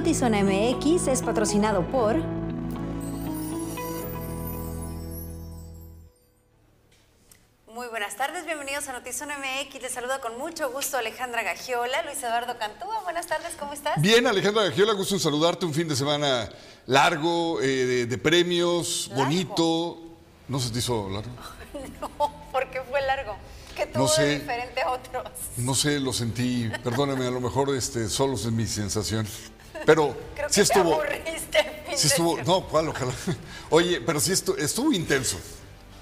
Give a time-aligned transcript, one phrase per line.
[0.00, 2.16] Notizona MX es patrocinado por...
[7.72, 9.82] Muy buenas tardes, bienvenidos a Notizona MX.
[9.82, 13.00] Les saluda con mucho gusto Alejandra Gagiola, Luis Eduardo Cantúa.
[13.04, 14.00] Buenas tardes, ¿cómo estás?
[14.00, 15.66] Bien, Alejandra Gagiola, gusto en saludarte.
[15.66, 16.48] Un fin de semana
[16.86, 19.24] largo, eh, de, de premios, ¿Largo?
[19.24, 19.98] bonito.
[20.48, 21.30] ¿No se te hizo largo?
[22.00, 23.36] No, porque fue largo.
[23.76, 24.22] ¿Qué tuvo No sé.
[24.22, 25.24] de diferente a otros?
[25.58, 26.68] No sé, lo sentí.
[26.82, 29.26] Perdóname, a lo mejor este, solo es mi sensación.
[29.86, 30.98] Pero Creo que sí estuvo.
[31.00, 32.36] te Sí estuvo.
[32.42, 32.88] No, ¿cuál?
[32.88, 33.12] Ojalá.
[33.70, 35.38] Oye, pero sí estuvo, estuvo intenso.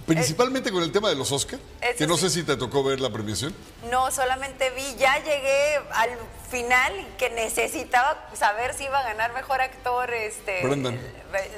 [0.06, 2.22] Principalmente con el tema de los Oscar, Eso que no sí.
[2.22, 3.54] sé si te tocó ver la premiación.
[3.90, 6.10] No, solamente vi, ya llegué al
[6.50, 10.98] final que necesitaba saber si iba a ganar mejor actor este Brendan.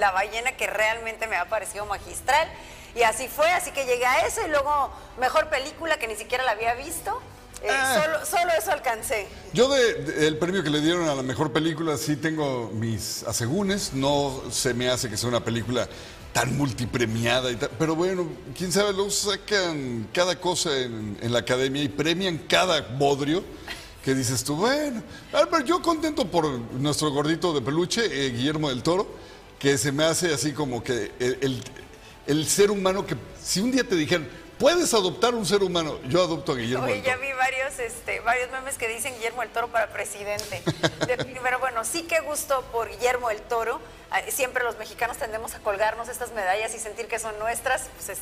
[0.01, 2.48] La ballena que realmente me ha parecido magistral.
[2.97, 6.42] Y así fue, así que llegué a eso y luego mejor película que ni siquiera
[6.42, 7.23] la había visto.
[7.63, 8.03] Eh, Ah.
[8.03, 9.27] solo, solo eso alcancé.
[9.53, 13.23] Yo de, de- el premio que le dieron a la mejor película sí tengo mis
[13.25, 13.93] asegúnes.
[13.93, 15.89] No se me hace que sea una película
[16.33, 17.71] tan multipremiada y tal.
[17.79, 18.27] Pero bueno,
[18.57, 23.45] quién sabe, luego sacan cada cosa en, en la academia y premian cada bodrio
[24.05, 28.83] que dices tú, bueno, pero yo contento por nuestro gordito de peluche, eh, Guillermo del
[28.83, 29.07] Toro,
[29.59, 31.65] que se me hace así como que el, el-
[32.27, 34.27] el ser humano que si un día te dijeran,
[34.61, 38.51] puedes adoptar un ser humano, yo adopto a Guillermo Oye, ya vi varios, este, varios
[38.53, 40.63] memes que dicen Guillermo el Toro para presidente.
[41.07, 43.81] De- pero bueno, sí que gusto por Guillermo el Toro.
[44.13, 47.89] Ah, Siempre los mexicanos tendemos a colgarnos estas medallas y sentir que son nuestras.
[47.97, 48.19] Pues es-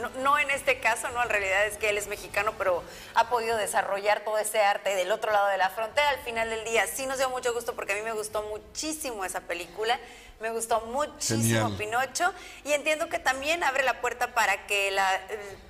[0.00, 2.84] no, no en este caso, no, en realidad es que él es mexicano, pero
[3.16, 6.08] ha podido desarrollar todo ese arte del otro lado de la frontera.
[6.10, 9.24] Al final del día sí nos dio mucho gusto porque a mí me gustó muchísimo
[9.24, 9.98] esa película.
[10.40, 11.76] Me gustó muchísimo Genial.
[11.76, 12.32] Pinocho
[12.64, 15.20] y entiendo que también abre la puerta para que la-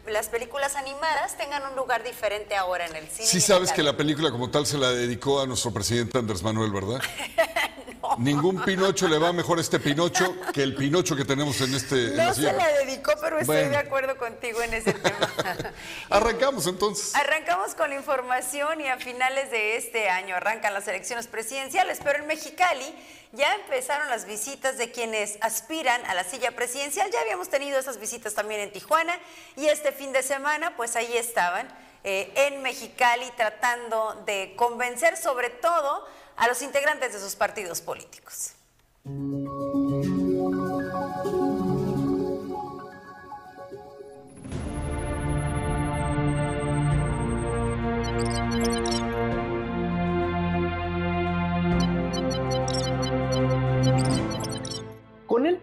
[0.07, 3.27] las películas animadas tengan un lugar diferente ahora en el cine.
[3.27, 6.45] Sí en sabes que la película como tal se la dedicó a nuestro presidente Andrés
[6.45, 7.01] Manuel, ¿verdad?
[8.19, 11.97] Ningún Pinocho le va mejor a este Pinocho que el Pinocho que tenemos en este
[12.07, 15.31] en No la se la dedicó, pero estoy de acuerdo contigo en ese tema.
[16.11, 17.15] Arrancamos entonces.
[17.15, 22.19] Arrancamos con la información y a finales de este año arrancan las elecciones presidenciales, pero
[22.21, 22.95] en Mexicali
[23.33, 27.11] ya empezaron las visitas de quienes aspiran a la silla presidencial.
[27.11, 29.19] Ya habíamos tenido esas visitas también en Tijuana
[29.57, 31.69] y este fin de semana pues ahí estaban
[32.03, 38.53] eh, en Mexicali tratando de convencer sobre todo a los integrantes de sus partidos políticos.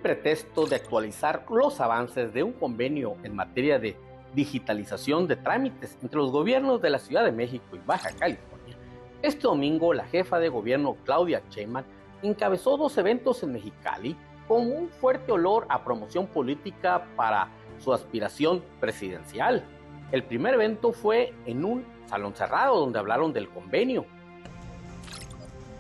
[0.07, 3.97] Pretexto de actualizar los avances de un convenio en materia de
[4.34, 8.78] digitalización de trámites entre los gobiernos de la Ciudad de México y Baja California,
[9.22, 11.84] este domingo la jefa de gobierno Claudia Sheinbaum
[12.22, 14.15] encabezó dos eventos en Mexicali
[14.48, 19.65] con un fuerte olor a promoción política para su aspiración presidencial.
[20.13, 24.06] El primer evento fue en un salón cerrado donde hablaron del convenio,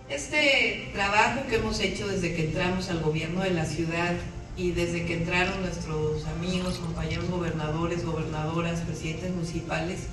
[0.09, 4.13] Este trabajo que hemos hecho desde que entramos al gobierno de la ciudad
[4.55, 10.03] y desde que entraron nuestros amigos, compañeros gobernadores, gobernadoras, presidentes municipales,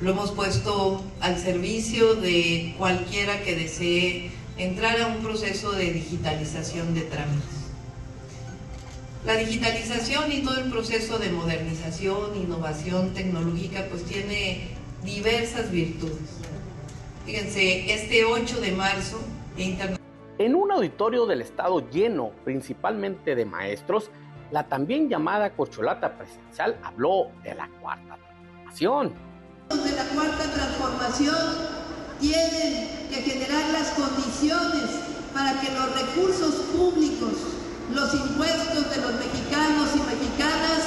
[0.00, 6.94] lo hemos puesto al servicio de cualquiera que desee entrar a un proceso de digitalización
[6.94, 7.64] de trámites.
[9.26, 14.68] La digitalización y todo el proceso de modernización, innovación tecnológica, pues tiene
[15.02, 16.43] diversas virtudes.
[17.24, 19.18] Fíjense, este 8 de marzo,
[19.56, 19.98] Internet
[20.36, 24.10] En un auditorio del estado lleno principalmente de maestros,
[24.50, 29.14] la también llamada corcholata presidencial habló de la cuarta transformación.
[29.70, 31.34] de la cuarta transformación
[32.20, 34.90] tienen que generar las condiciones
[35.32, 37.32] para que los recursos públicos,
[37.90, 40.82] los impuestos de los mexicanos y mexicanas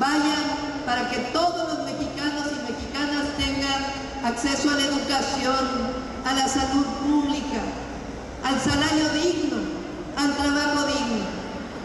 [0.00, 2.13] vayan para que todos los mexicanos
[4.24, 5.54] acceso a la educación,
[6.24, 7.60] a la salud pública,
[8.42, 9.58] al salario digno,
[10.16, 11.24] al trabajo digno.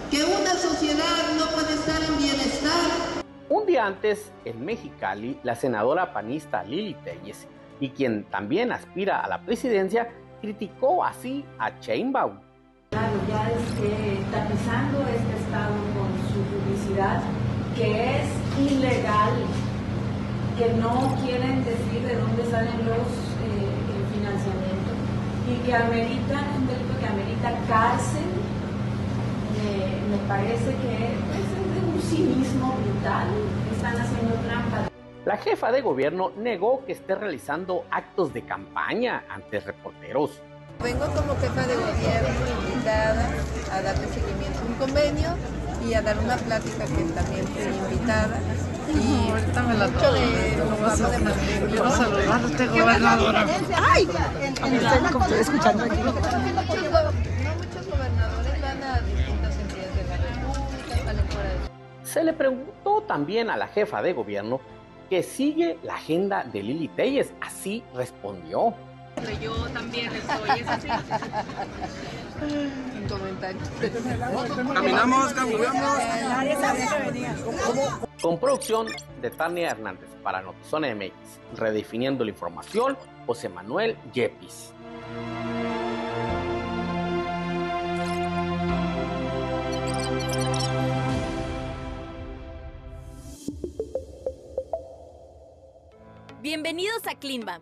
[0.09, 3.19] Que una sociedad no puede estar en bienestar
[3.50, 7.45] Un día antes, en Mexicali, la senadora panista Lili Telles,
[7.80, 10.09] y quien también aspira a la presidencia,
[10.41, 12.39] criticó así a Sheinbaum.
[12.91, 17.21] Claro, ya este, tapizando este estado con su publicidad,
[17.75, 19.33] que es ilegal,
[20.60, 23.08] que no quieren decir de dónde salen los
[23.48, 24.92] eh, el financiamiento
[25.48, 28.28] y que amerita, un delito que amerita cárcel,
[29.56, 33.28] me, me parece que pues, es de un cinismo brutal,
[33.74, 34.90] están haciendo trampa.
[35.26, 40.42] La jefa de gobierno negó que esté realizando actos de campaña ante reporteros.
[40.84, 42.30] Vengo como jefa de gobierno
[42.68, 43.30] invitada
[43.72, 45.30] a darle seguimiento a un convenio
[45.88, 48.40] y a dar una plática que también fui invitada.
[48.95, 51.69] Y ahorita me la Madrid.
[51.69, 53.45] Quiero saludarte, gobernadora.
[53.91, 54.07] ¡Ay!
[54.07, 55.97] Estoy escuchando aquí.
[55.97, 61.24] No muchos gobernadores van a distintas entidades de la República,
[62.03, 64.59] Se le preguntó también a la jefa de gobierno
[65.09, 67.33] que sigue la agenda de Lili Telles.
[67.41, 68.74] Así respondió.
[69.42, 70.88] Yo también estoy, es así.
[72.94, 73.69] Sin comentarios.
[74.74, 76.13] Caminamos, caminamos.
[78.21, 78.88] Con producción
[79.21, 81.13] de Tania Hernández para Notizona MX,
[81.57, 84.74] redefiniendo la información, José Manuel Yepis.
[96.42, 97.62] Bienvenidos a Cleanbam,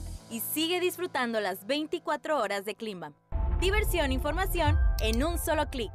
[0.31, 3.11] y sigue disfrutando las 24 horas de Clima.
[3.59, 5.91] Diversión e información en un solo clic.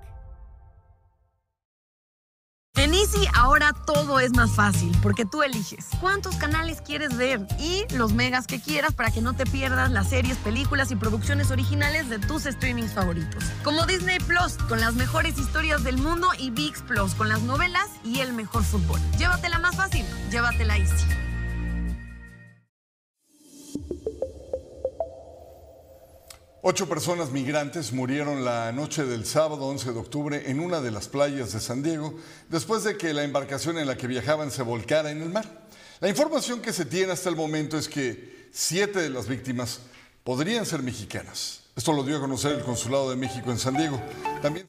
[2.77, 7.85] En Easy ahora todo es más fácil porque tú eliges cuántos canales quieres ver y
[7.95, 12.11] los megas que quieras para que no te pierdas las series, películas y producciones originales
[12.11, 13.45] de tus streamings favoritos.
[13.65, 17.89] Como Disney Plus con las mejores historias del mundo y VIX Plus con las novelas
[18.05, 19.01] y el mejor fútbol.
[19.19, 21.07] Llévatela más fácil, llévatela Easy.
[26.69, 31.07] Ocho personas migrantes murieron la noche del sábado 11 de octubre en una de las
[31.07, 32.13] playas de San Diego
[32.49, 35.69] después de que la embarcación en la que viajaban se volcara en el mar.
[36.01, 39.79] La información que se tiene hasta el momento es que siete de las víctimas
[40.25, 41.61] podrían ser mexicanas.
[41.77, 44.03] Esto lo dio a conocer el Consulado de México en San Diego.
[44.43, 44.69] También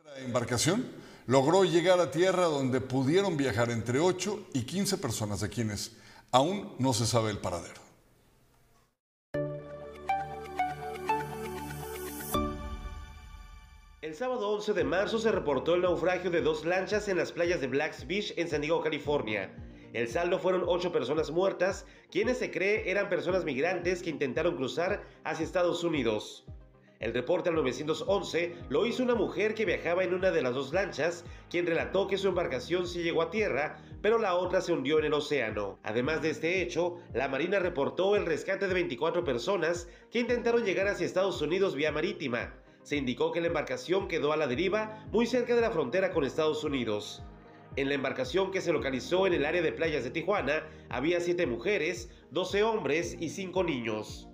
[0.00, 0.90] otra embarcación
[1.26, 5.90] logró llegar a tierra donde pudieron viajar entre 8 y 15 personas de quienes
[6.30, 7.83] aún no se sabe el paradero.
[14.14, 17.60] El sábado 11 de marzo se reportó el naufragio de dos lanchas en las playas
[17.60, 19.52] de Blacks Beach en San Diego, California.
[19.92, 25.02] El saldo fueron ocho personas muertas, quienes se cree eran personas migrantes que intentaron cruzar
[25.24, 26.46] hacia Estados Unidos.
[27.00, 30.72] El reporte al 911 lo hizo una mujer que viajaba en una de las dos
[30.72, 35.00] lanchas, quien relató que su embarcación sí llegó a tierra, pero la otra se hundió
[35.00, 35.80] en el océano.
[35.82, 40.86] Además de este hecho, la Marina reportó el rescate de 24 personas que intentaron llegar
[40.86, 42.54] hacia Estados Unidos vía marítima.
[42.84, 46.22] Se indicó que la embarcación quedó a la deriva muy cerca de la frontera con
[46.22, 47.22] Estados Unidos.
[47.76, 51.46] En la embarcación que se localizó en el área de playas de Tijuana había 7
[51.46, 54.28] mujeres, 12 hombres y 5 niños.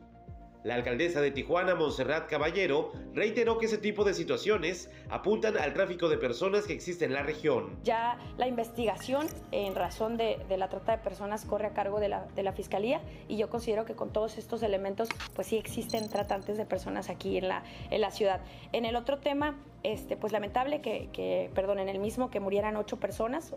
[0.63, 6.11] La alcaldesa de Tijuana, Montserrat Caballero, reiteró que ese tipo de situaciones apuntan al tráfico
[6.11, 7.79] de personas que existe en la región.
[7.83, 12.09] Ya la investigación en razón de, de la trata de personas corre a cargo de
[12.09, 16.11] la, de la, Fiscalía y yo considero que con todos estos elementos pues sí existen
[16.11, 18.41] tratantes de personas aquí en la, en la ciudad.
[18.73, 22.77] En el otro tema, este, pues lamentable que, que, perdón, en el mismo que murieran
[22.77, 23.55] ocho personas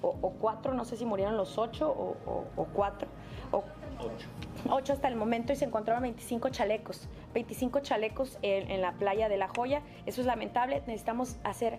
[0.00, 3.08] o, o cuatro, no sé si murieron los ocho o, o, o cuatro.
[3.52, 3.62] O,
[3.98, 4.28] Ocho.
[4.70, 9.28] 8 hasta el momento y se encontraron 25 chalecos, 25 chalecos en, en, la playa
[9.28, 9.82] de La Joya.
[10.06, 11.78] Eso es lamentable, necesitamos hacer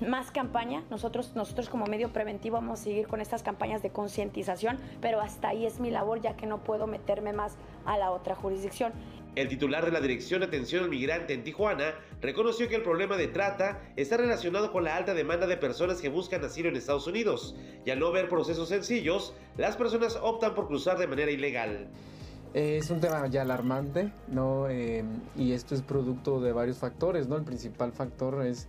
[0.00, 0.82] más campaña.
[0.90, 5.48] Nosotros, nosotros como medio preventivo vamos a seguir con estas campañas de concientización, pero hasta
[5.48, 8.92] ahí es mi labor ya que no puedo meterme más a la otra jurisdicción.
[9.34, 13.16] El titular de la Dirección de Atención al Migrante en Tijuana reconoció que el problema
[13.16, 17.06] de trata está relacionado con la alta demanda de personas que buscan asilo en Estados
[17.06, 21.88] Unidos y al no haber procesos sencillos, las personas optan por cruzar de manera ilegal.
[22.54, 24.68] Es un tema ya alarmante, ¿no?
[24.68, 25.04] Eh,
[25.36, 27.36] y esto es producto de varios factores, ¿no?
[27.36, 28.68] El principal factor es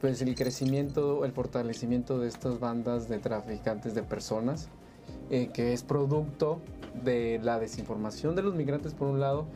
[0.00, 4.68] pues el crecimiento, el fortalecimiento de estas bandas de traficantes de personas,
[5.30, 6.60] eh, que es producto
[7.02, 9.46] de la desinformación de los migrantes por un lado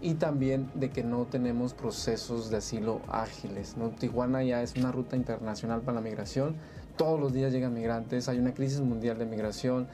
[0.00, 3.76] y también de que no tenemos procesos de asilo ágiles.
[3.76, 3.88] ¿no?
[3.88, 6.54] Tijuana ya es una ruta internacional para la migración,
[6.96, 9.88] todos los días llegan migrantes, hay una crisis mundial de migración,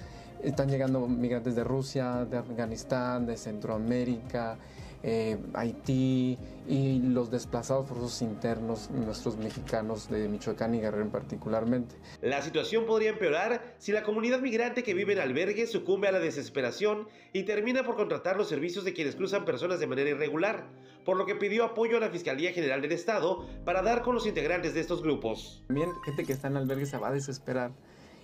[0.45, 4.59] están llegando migrantes de Rusia, de Afganistán, de Centroamérica,
[5.03, 11.95] eh, Haití y los desplazados forzosos internos, nuestros mexicanos de Michoacán y Guerrero en particularmente.
[12.23, 16.21] La situación podría empeorar si la comunidad migrante que vive en albergues sucumbe a la
[16.21, 20.69] desesperación y termina por contratar los servicios de quienes cruzan personas de manera irregular,
[21.05, 24.27] por lo que pidió apoyo a la Fiscalía General del Estado para dar con los
[24.27, 25.63] integrantes de estos grupos.
[25.67, 27.73] También gente que está en albergues se va a desesperar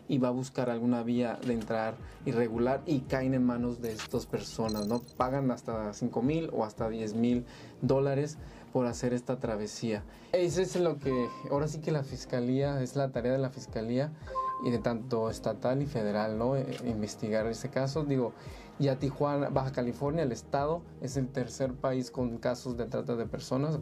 [0.08, 4.26] y va a buscar alguna vía de entrar irregular y caen en manos de estas
[4.26, 5.00] personas, ¿no?
[5.16, 7.44] Pagan hasta 5 mil o hasta 10 mil
[7.80, 8.38] dólares
[8.72, 10.02] por hacer esta travesía.
[10.32, 14.12] Eso es lo que, ahora sí que la fiscalía, es la tarea de la fiscalía
[14.64, 16.56] y de tanto estatal y federal, ¿no?
[16.56, 18.04] E, investigar ese caso.
[18.04, 18.32] Digo,
[18.78, 23.26] ya Tijuana, Baja California, el estado, es el tercer país con casos de trata de
[23.26, 23.78] personas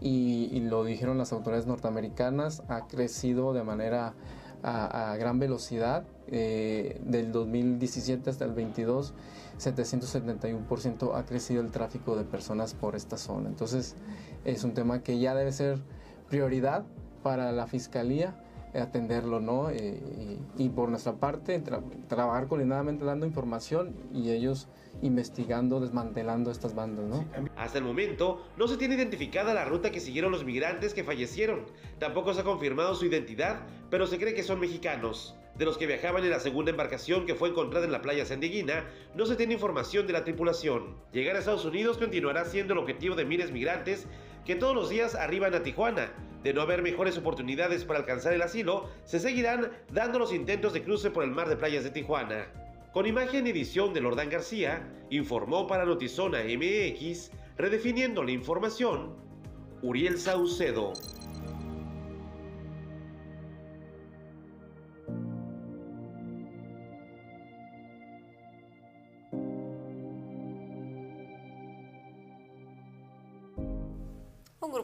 [0.00, 4.14] y lo dijeron las autoridades norteamericanas, ha crecido de manera
[4.62, 6.04] a, gran velocidad.
[6.30, 9.14] Eh, del 2017 hasta el 22,
[9.58, 13.48] 771% ha crecido el tráfico de personas por esta zona.
[13.48, 13.96] Entonces
[14.44, 15.78] es un tema que ya debe ser
[16.28, 16.84] prioridad
[17.22, 18.36] para la Fiscalía
[18.74, 19.70] atenderlo, ¿no?
[19.70, 21.62] Eh, y, por nuestra parte,
[22.08, 24.68] trabajar coordinadamente dando información y ellos
[25.02, 27.24] investigando, desmantelando estas bandas, ¿no?
[27.56, 31.66] Hasta el momento no se tiene identificada la ruta que siguieron los migrantes que fallecieron.
[31.98, 35.36] Tampoco se ha confirmado su identidad, pero se cree que son mexicanos.
[35.56, 38.84] De los que viajaban en la segunda embarcación que fue encontrada en la playa Sandiguina,
[39.14, 40.96] no se tiene información de la tripulación.
[41.12, 44.06] Llegar a Estados Unidos continuará siendo el objetivo de miles migrantes
[44.44, 46.12] que todos los días arriban a Tijuana.
[46.44, 50.84] De no haber mejores oportunidades para alcanzar el asilo, se seguirán dando los intentos de
[50.84, 52.46] cruce por el mar de playas de Tijuana.
[52.98, 59.14] Con imagen y edición de Lordán García, informó para Notizona MX, redefiniendo la información,
[59.82, 60.94] Uriel Saucedo.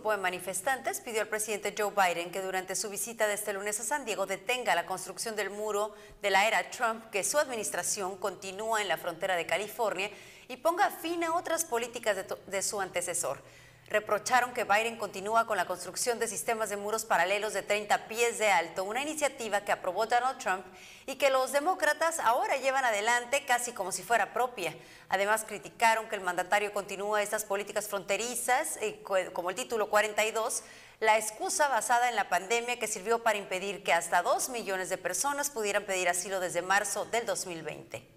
[0.04, 3.80] Grupo de manifestantes pidió al presidente Joe Biden que durante su visita de este lunes
[3.80, 8.18] a San Diego detenga la construcción del muro de la era Trump que su administración
[8.18, 10.10] continúa en la frontera de California
[10.46, 13.38] y ponga fin a otras políticas de, de su antecesor
[13.88, 18.38] reprocharon que Biden continúa con la construcción de sistemas de muros paralelos de 30 pies
[18.38, 20.64] de alto, una iniciativa que aprobó Donald Trump
[21.06, 24.74] y que los demócratas ahora llevan adelante casi como si fuera propia.
[25.08, 30.62] Además, criticaron que el mandatario continúa estas políticas fronterizas, eh, como el título 42,
[31.00, 34.96] la excusa basada en la pandemia que sirvió para impedir que hasta 2 millones de
[34.96, 37.98] personas pudieran pedir asilo desde marzo del 2020.
[37.98, 38.08] Eh,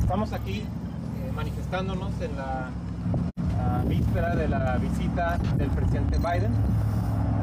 [0.00, 0.66] estamos aquí
[1.70, 2.70] manifestándonos en la,
[3.86, 6.52] víspera de la visita del presidente Biden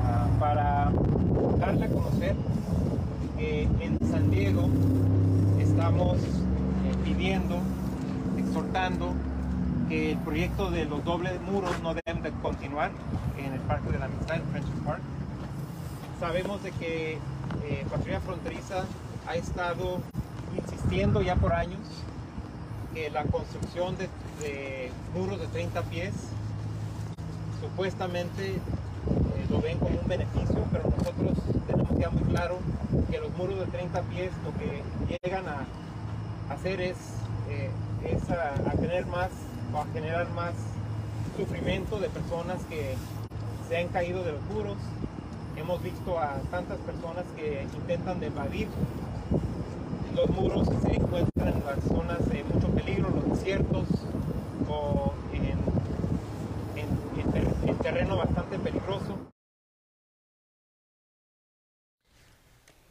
[0.04, 0.92] ah, para
[1.60, 2.36] darle a conocer
[3.38, 4.68] que en San Diego
[5.60, 7.60] estamos eh, pidiendo,
[8.38, 9.14] exhortando
[9.90, 12.92] que el proyecto de los dobles muros no deben de continuar
[13.38, 15.02] en el Parque de la Amistad, en Friendship Park.
[16.20, 17.20] Sabemos de que
[17.64, 17.86] eh,
[18.26, 18.86] Fronteriza
[19.28, 20.00] ha estado
[20.58, 21.80] insistiendo ya por años
[22.96, 26.14] que la construcción de, muros de 30 pies
[27.60, 28.60] supuestamente eh,
[29.50, 31.38] lo ven como un beneficio, pero nosotros
[31.68, 32.58] tenemos ya muy claro
[33.12, 36.96] que los muros de 30 pies lo que llegan a hacer es,
[37.50, 37.70] eh,
[38.66, 39.30] a, tener más
[39.74, 40.54] o a generar más
[41.38, 42.96] sufrimiento de personas que
[43.68, 44.78] se han caído de los muros.
[45.58, 48.70] Hemos visto a tantas personas que intentan evadir
[50.16, 52.68] los muros se encuentran en las zonas de mucho
[53.36, 53.88] desiertos
[54.70, 55.56] o en,
[57.78, 59.18] terreno bastante peligroso.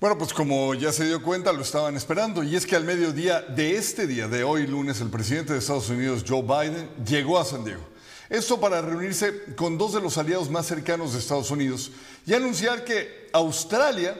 [0.00, 2.42] Bueno, pues como ya se dio cuenta, lo estaban esperando.
[2.42, 5.88] Y es que al mediodía de este día, de hoy lunes, el presidente de Estados
[5.88, 7.82] Unidos, Joe Biden, llegó a San Diego.
[8.28, 11.90] Esto para reunirse con dos de los aliados más cercanos de Estados Unidos
[12.26, 14.16] y anunciar que Australia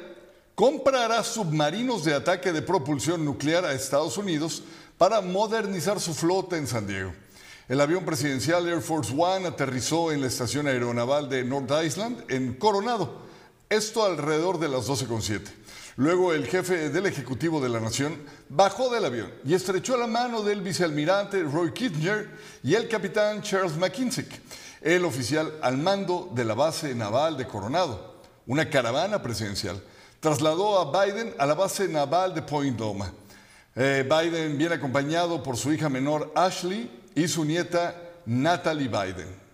[0.55, 4.63] comprará submarinos de ataque de propulsión nuclear a Estados Unidos
[4.99, 7.13] para modernizar su flota en San Diego.
[7.69, 12.55] El avión presidencial Air Force One aterrizó en la estación aeronaval de North Island en
[12.55, 13.23] Coronado,
[13.71, 15.41] esto alrededor de las 12.07.
[15.97, 20.43] Luego el jefe del Ejecutivo de la Nación bajó del avión y estrechó la mano
[20.43, 22.31] del vicealmirante Roy Kitchener
[22.63, 24.29] y el capitán Charles McKinsick,
[24.83, 29.81] el oficial al mando de la base naval de Coronado, una caravana presidencial
[30.25, 33.13] trasladó a Biden a la base naval de Point Doma.
[33.77, 39.45] Eh, Biden viene acompañado por su hija menor Ashley y su nieta Natalie Biden.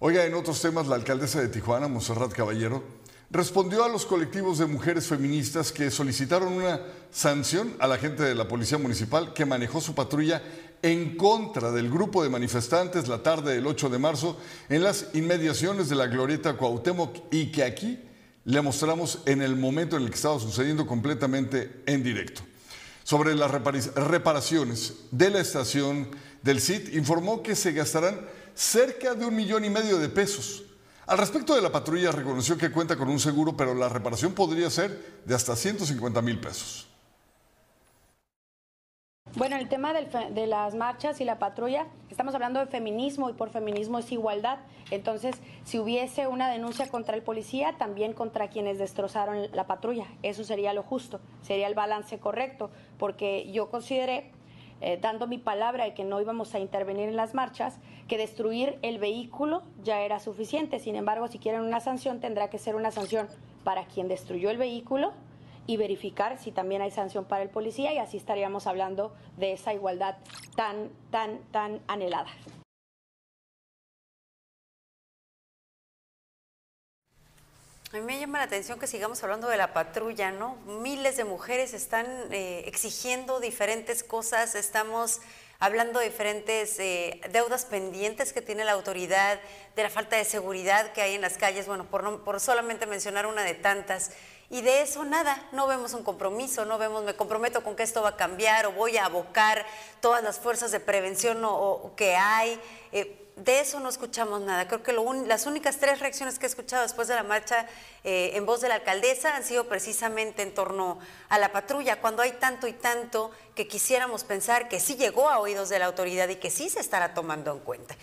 [0.00, 2.82] Oiga, en otros temas, la alcaldesa de Tijuana, Monserrat Caballero,
[3.30, 6.80] respondió a los colectivos de mujeres feministas que solicitaron una
[7.10, 10.42] sanción a la gente de la Policía Municipal que manejó su patrulla
[10.82, 14.36] en contra del grupo de manifestantes la tarde del 8 de marzo
[14.68, 17.98] en las inmediaciones de la Glorieta Cuauhtémoc y que aquí
[18.46, 22.40] le mostramos en el momento en el que estaba sucediendo completamente en directo.
[23.04, 26.08] Sobre las reparaciones de la estación
[26.42, 28.20] del CIT, informó que se gastarán
[28.54, 30.62] cerca de un millón y medio de pesos
[31.06, 34.68] al respecto de la patrulla, reconoció que cuenta con un seguro, pero la reparación podría
[34.70, 36.88] ser de hasta 150 mil pesos.
[39.36, 43.50] Bueno, el tema de las marchas y la patrulla, estamos hablando de feminismo y por
[43.50, 44.60] feminismo es igualdad.
[44.90, 50.06] Entonces, si hubiese una denuncia contra el policía, también contra quienes destrozaron la patrulla.
[50.22, 54.30] Eso sería lo justo, sería el balance correcto, porque yo consideré
[54.80, 57.78] eh, dando mi palabra de que no íbamos a intervenir en las marchas,
[58.08, 60.78] que destruir el vehículo ya era suficiente.
[60.78, 63.28] Sin embargo, si quieren una sanción, tendrá que ser una sanción
[63.64, 65.12] para quien destruyó el vehículo
[65.66, 69.74] y verificar si también hay sanción para el policía y así estaríamos hablando de esa
[69.74, 70.16] igualdad
[70.54, 72.30] tan, tan, tan anhelada.
[77.92, 80.56] A mí me llama la atención que sigamos hablando de la patrulla, ¿no?
[80.66, 85.20] Miles de mujeres están eh, exigiendo diferentes cosas, estamos
[85.60, 89.40] hablando de diferentes eh, deudas pendientes que tiene la autoridad,
[89.76, 93.24] de la falta de seguridad que hay en las calles, bueno, por, por solamente mencionar
[93.26, 94.10] una de tantas.
[94.48, 98.02] Y de eso nada, no vemos un compromiso, no vemos, me comprometo con que esto
[98.02, 99.66] va a cambiar o voy a abocar
[100.00, 101.44] todas las fuerzas de prevención
[101.96, 102.60] que hay.
[102.92, 104.66] Eh, de eso no escuchamos nada.
[104.66, 104.94] Creo que
[105.26, 107.66] las únicas tres reacciones que he escuchado después de la marcha
[108.02, 112.22] eh, en voz de la alcaldesa han sido precisamente en torno a la patrulla, cuando
[112.22, 116.28] hay tanto y tanto que quisiéramos pensar que sí llegó a oídos de la autoridad
[116.28, 117.94] y que sí se estará tomando en cuenta.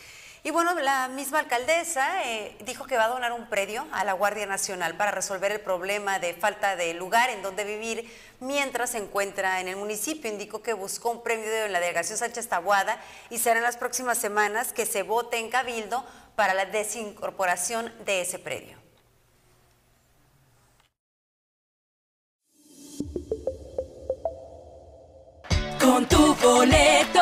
[0.45, 4.11] Y bueno, la misma alcaldesa eh, dijo que va a donar un predio a la
[4.11, 8.97] Guardia Nacional para resolver el problema de falta de lugar en donde vivir mientras se
[8.97, 10.29] encuentra en el municipio.
[10.29, 14.17] Indicó que buscó un premio en la delegación Sánchez Tabuada y será en las próximas
[14.17, 18.77] semanas que se vote en Cabildo para la desincorporación de ese predio.
[25.79, 27.21] Con tu boleto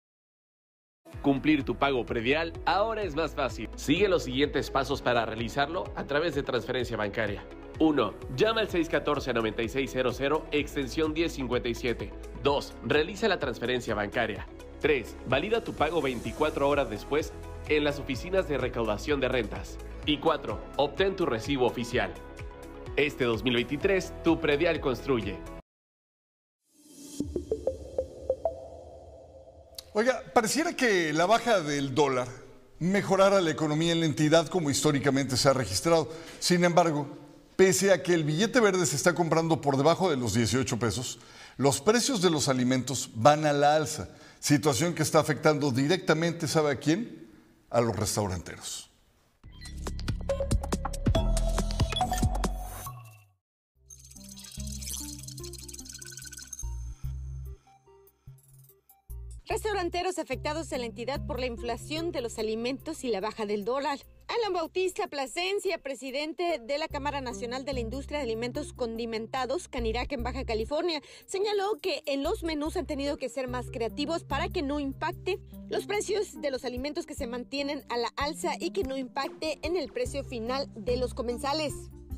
[1.21, 3.69] Cumplir tu pago predial ahora es más fácil.
[3.75, 7.43] Sigue los siguientes pasos para realizarlo a través de transferencia bancaria.
[7.79, 8.13] 1.
[8.35, 12.11] Llama al 614-9600, extensión 1057.
[12.43, 12.73] 2.
[12.85, 14.47] Realiza la transferencia bancaria.
[14.79, 15.17] 3.
[15.27, 17.33] Valida tu pago 24 horas después
[17.69, 19.77] en las oficinas de recaudación de rentas.
[20.05, 20.59] Y 4.
[20.77, 22.11] Obtén tu recibo oficial.
[22.95, 25.37] Este 2023, tu predial construye.
[29.93, 32.29] Oiga, pareciera que la baja del dólar
[32.79, 36.09] mejorara la economía en la entidad como históricamente se ha registrado.
[36.39, 37.09] Sin embargo,
[37.57, 41.19] pese a que el billete verde se está comprando por debajo de los 18 pesos,
[41.57, 44.07] los precios de los alimentos van a la alza,
[44.39, 47.29] situación que está afectando directamente, ¿sabe a quién?
[47.69, 48.89] A los restauranteros.
[59.51, 63.65] Restauranteros afectados en la entidad por la inflación de los alimentos y la baja del
[63.65, 63.99] dólar.
[64.29, 70.09] Alan Bautista Plasencia, presidente de la Cámara Nacional de la Industria de Alimentos Condimentados, Canirac
[70.13, 74.47] en Baja California, señaló que en los menús han tenido que ser más creativos para
[74.47, 75.37] que no impacte
[75.67, 79.59] los precios de los alimentos que se mantienen a la alza y que no impacte
[79.63, 81.73] en el precio final de los comensales.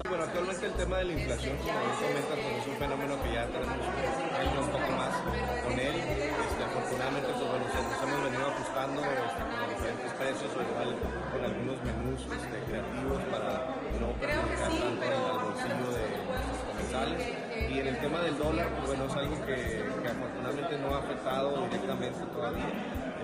[0.07, 4.22] Bueno, actualmente el tema de la inflación, como es un fenómeno que ya tenemos
[19.45, 22.65] que, afortunadamente no ha afectado directamente todavía.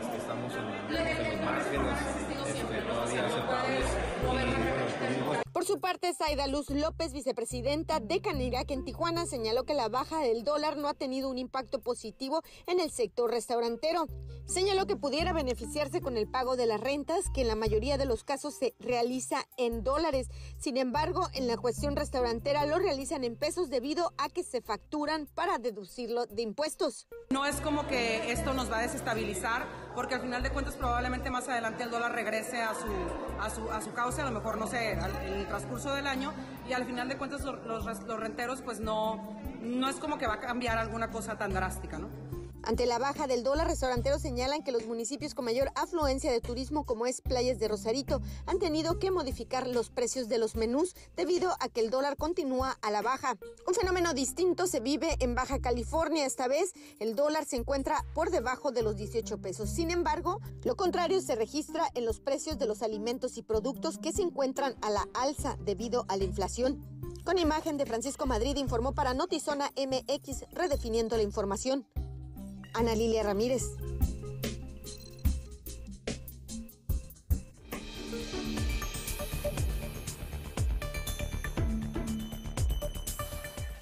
[0.01, 1.99] Este, estamos en, en los márgenes
[2.47, 3.85] este, todavía aceptables
[4.21, 9.73] y bueno, Por su parte, Zaida Luz López, vicepresidenta de Canirac en Tijuana, señaló que
[9.73, 14.07] la baja del dólar no ha tenido un impacto positivo en el sector restaurantero.
[14.45, 18.05] Señaló que pudiera beneficiarse con el pago de las rentas, que en la mayoría de
[18.05, 20.29] los casos se realiza en dólares.
[20.57, 25.27] Sin embargo, en la cuestión restaurantera lo realizan en pesos debido a que se facturan
[25.27, 27.05] para deducirlo de impuestos.
[27.31, 31.29] No es como que esto nos va a desestabilizar, porque al final de cuentas probablemente
[31.29, 32.87] más adelante el dólar regrese a su,
[33.41, 34.97] a su, a su cauce, a lo mejor, no sé,
[35.49, 36.31] transcurso del año,
[36.69, 40.39] y al final de cuentas los, renteros pues no, no es como que va a
[40.39, 42.28] cambiar alguna cosa tan drástica, ¿no?
[42.63, 46.85] Ante la baja del dólar, restauranteros señalan que los municipios con mayor afluencia de turismo,
[46.85, 51.55] como es Playas de Rosarito, han tenido que modificar los precios de los menús debido
[51.59, 53.37] a que el dólar continúa a la baja.
[53.67, 56.25] Un fenómeno distinto se vive en Baja California.
[56.25, 59.69] Esta vez, el dólar se encuentra por debajo de los 18 pesos.
[59.69, 64.11] Sin embargo, lo contrario se registra en los precios de los alimentos y productos que
[64.11, 66.85] se encuentran a la alza debido a la inflación.
[67.23, 71.85] Con imagen de Francisco Madrid informó para Notizona MX, redefiniendo la información.
[72.73, 73.75] Ana Lilia Ramírez.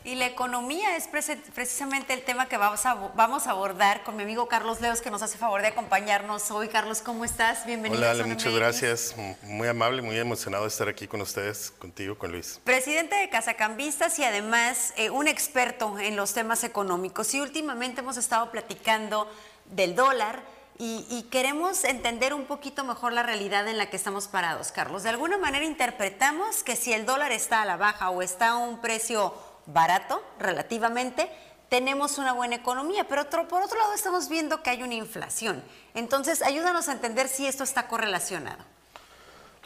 [0.08, 1.10] Y la economía es
[1.54, 5.12] precisamente el tema que vamos a, vamos a abordar con mi amigo Carlos Leos, que
[5.12, 6.70] nos hace favor de acompañarnos hoy.
[6.70, 7.65] Carlos, ¿cómo estás?
[7.65, 8.00] Bienvenido.
[8.00, 9.15] Hola, Ale, muchas gracias.
[9.43, 12.62] Muy amable, muy emocionado de estar aquí con ustedes, contigo, con Luis.
[12.63, 17.34] Presidente de Casacambistas y además eh, un experto en los temas económicos.
[17.34, 19.30] Y últimamente hemos estado platicando
[19.65, 20.41] del dólar
[20.80, 25.04] y, y queremos entender un poquito mejor la realidad en la que estamos parados, Carlos.
[25.04, 28.56] De alguna manera interpretamos que si el dólar está a la baja o está a
[28.56, 29.34] un precio
[29.67, 31.30] barato relativamente,
[31.69, 35.63] tenemos una buena economía, pero por otro lado estamos viendo que hay una inflación.
[35.93, 38.63] Entonces, ayúdanos a entender si esto está correlacionado.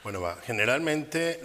[0.04, 0.36] Bueno, va.
[0.44, 1.40] Generalmente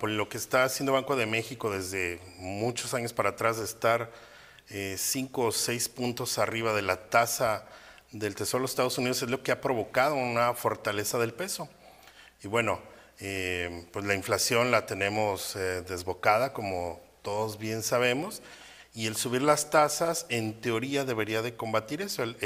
[0.00, 4.10] por lo que está haciendo Banco de México desde muchos años para atrás de estar
[4.70, 7.66] eh, cinco o seis puntos arriba de la tasa
[8.10, 11.68] del Tesoro de los Estados Unidos es lo que ha provocado una fortaleza del peso.
[12.42, 12.80] Y bueno,
[13.20, 18.42] eh, pues la inflación la tenemos eh, desbocada, como todos bien sabemos,
[18.94, 22.36] y el subir las tasas en teoría debería de combatir eso, el,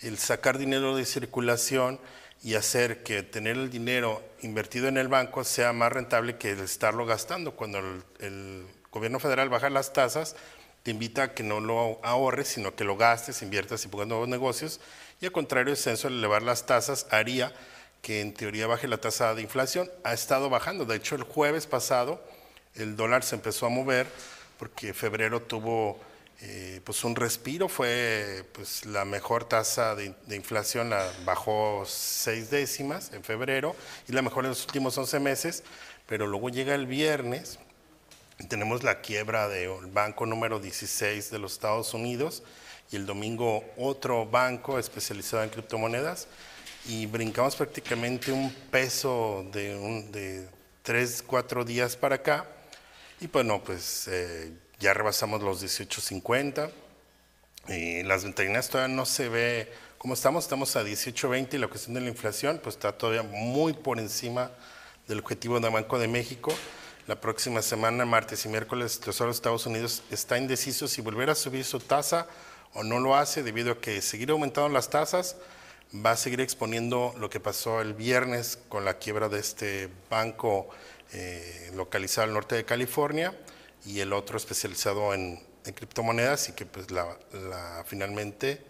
[0.00, 2.00] el- sacar dinero de circulación
[2.42, 6.60] y hacer que tener el dinero invertido en el banco sea más rentable que el
[6.60, 7.56] estarlo gastando.
[7.56, 10.36] Cuando el, el gobierno federal baja las tasas,
[10.84, 14.28] te invita a que no lo ahorres, sino que lo gastes, inviertas y pongas nuevos
[14.28, 14.80] negocios.
[15.20, 17.52] Y al contrario, el censo al elevar las tasas haría
[18.00, 19.90] que en teoría baje la tasa de inflación.
[20.04, 20.84] Ha estado bajando.
[20.84, 22.22] De hecho, el jueves pasado
[22.78, 24.06] el dólar se empezó a mover
[24.58, 25.98] porque febrero tuvo
[26.40, 32.50] eh, pues un respiro, fue pues la mejor tasa de, de inflación, la bajó seis
[32.50, 33.74] décimas en febrero
[34.08, 35.64] y la mejor en los últimos 11 meses,
[36.06, 37.58] pero luego llega el viernes
[38.46, 42.44] tenemos la quiebra del banco número 16 de los Estados Unidos
[42.90, 46.28] y el domingo otro banco especializado en criptomonedas
[46.86, 50.48] y brincamos prácticamente un peso de, un, de
[50.82, 52.46] tres, cuatro días para acá
[53.20, 56.70] y bueno, pues eh, ya rebasamos los 18.50
[57.68, 61.94] y las ventanillas todavía no se ve cómo estamos, estamos a 18.20 y la cuestión
[61.94, 64.52] de la inflación pues está todavía muy por encima
[65.08, 66.54] del objetivo del Banco de México.
[67.08, 71.30] La próxima semana, martes y miércoles, el Tesoro de Estados Unidos está indeciso si volver
[71.30, 72.28] a subir su tasa
[72.74, 75.36] o no lo hace debido a que seguir aumentando las tasas
[75.94, 80.68] va a seguir exponiendo lo que pasó el viernes con la quiebra de este banco
[81.12, 83.34] eh, localizado al norte de California
[83.84, 88.62] y el otro especializado en, criptomonedas y que pues la, la- finalmente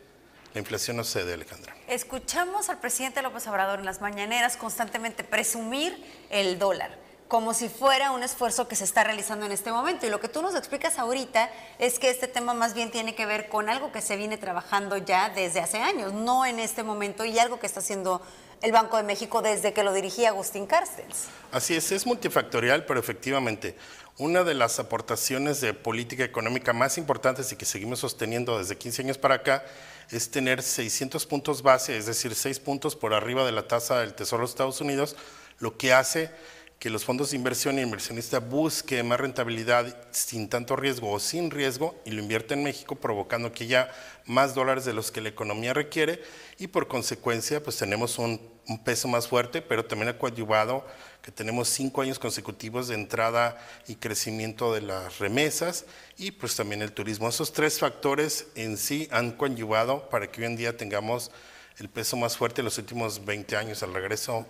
[0.52, 1.76] la inflación no cede, Alejandra.
[1.86, 5.96] Escuchamos al presidente López Obrador en las mañaneras constantemente presumir
[6.30, 6.98] el dólar,
[7.28, 10.06] como si fuera un esfuerzo que se está realizando en este momento.
[10.06, 13.26] Y lo que tú nos explicas ahorita es que este tema más bien tiene que
[13.26, 17.24] ver con algo que se viene trabajando ya desde hace años, no en este momento,
[17.24, 18.22] y algo que está haciendo
[18.62, 21.26] el Banco de México desde que lo dirigía Agustín Carstens.
[21.52, 23.76] Así es, es multifactorial, pero efectivamente,
[24.18, 29.02] una de las aportaciones de política económica más importantes y que seguimos sosteniendo desde 15
[29.02, 29.64] años para acá
[30.10, 34.14] es tener 600 puntos base, es decir, 6 puntos por arriba de la tasa del
[34.14, 35.14] Tesoro de Estados Unidos,
[35.60, 36.30] lo que hace
[36.78, 41.50] que los fondos de inversión y inversionista busque más rentabilidad sin tanto riesgo o sin
[41.50, 43.90] riesgo y lo invierte en México, provocando que haya
[44.26, 46.22] más dólares de los que la economía requiere
[46.56, 50.86] y por consecuencia pues tenemos un, un peso más fuerte, pero también ha coadyuvado
[51.20, 55.84] que tenemos cinco años consecutivos de entrada y crecimiento de las remesas
[56.16, 57.28] y pues también el turismo.
[57.28, 61.32] Esos tres factores en sí han coadyuvado para que hoy en día tengamos
[61.78, 64.46] el peso más fuerte en los últimos 20 años, al regreso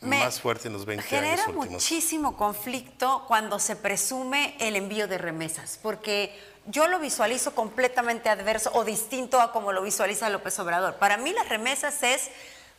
[0.00, 1.68] Me más fuerte en los 20 Genera años últimos.
[1.70, 8.70] muchísimo conflicto cuando se presume el envío de remesas, porque yo lo visualizo completamente adverso
[8.74, 10.94] o distinto a como lo visualiza López Obrador.
[10.96, 12.30] Para mí las remesas es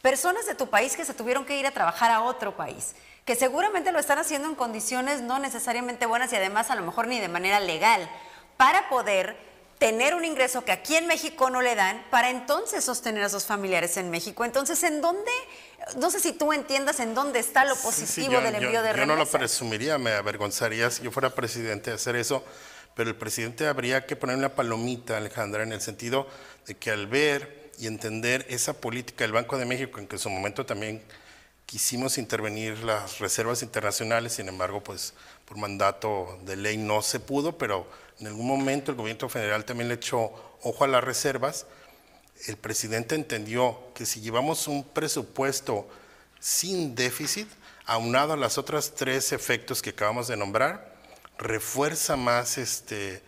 [0.01, 3.35] personas de tu país que se tuvieron que ir a trabajar a otro país, que
[3.35, 7.19] seguramente lo están haciendo en condiciones no necesariamente buenas y además a lo mejor ni
[7.19, 8.09] de manera legal,
[8.57, 9.37] para poder
[9.81, 13.45] tener un ingreso que aquí en México no le dan, para entonces sostener a sus
[13.45, 14.45] familiares en México.
[14.45, 15.31] Entonces, ¿en dónde?
[15.97, 18.81] No sé si tú entiendas en dónde está lo positivo sí, yo- del yo- envío
[18.83, 19.35] de Yo no lo remesas.
[19.39, 22.43] presumiría, me avergonzaría si yo fuera presidente de hacer eso,
[22.95, 26.27] pero el presidente habría que poner una palomita, Alejandra, en el sentido
[26.67, 30.19] de que al ver y entender esa política del Banco de México, en que en
[30.19, 31.01] su momento también
[31.65, 35.13] quisimos intervenir las reservas internacionales, sin embargo, pues
[35.45, 37.87] por mandato de ley no se pudo, pero
[38.19, 41.65] en algún momento el gobierno federal también le echó ojo a las reservas.
[42.47, 45.87] El presidente entendió que si llevamos un presupuesto
[46.39, 47.47] sin déficit,
[47.85, 50.95] aunado a las otras tres efectos que acabamos de nombrar,
[51.37, 53.21] refuerza más este,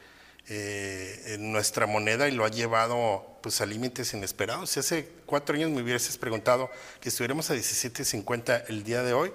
[0.49, 4.71] eh, en nuestra moneda y lo ha llevado pues, a límites inesperados.
[4.71, 9.32] Si hace cuatro años me hubieses preguntado que estuviéramos a 17.50 el día de hoy,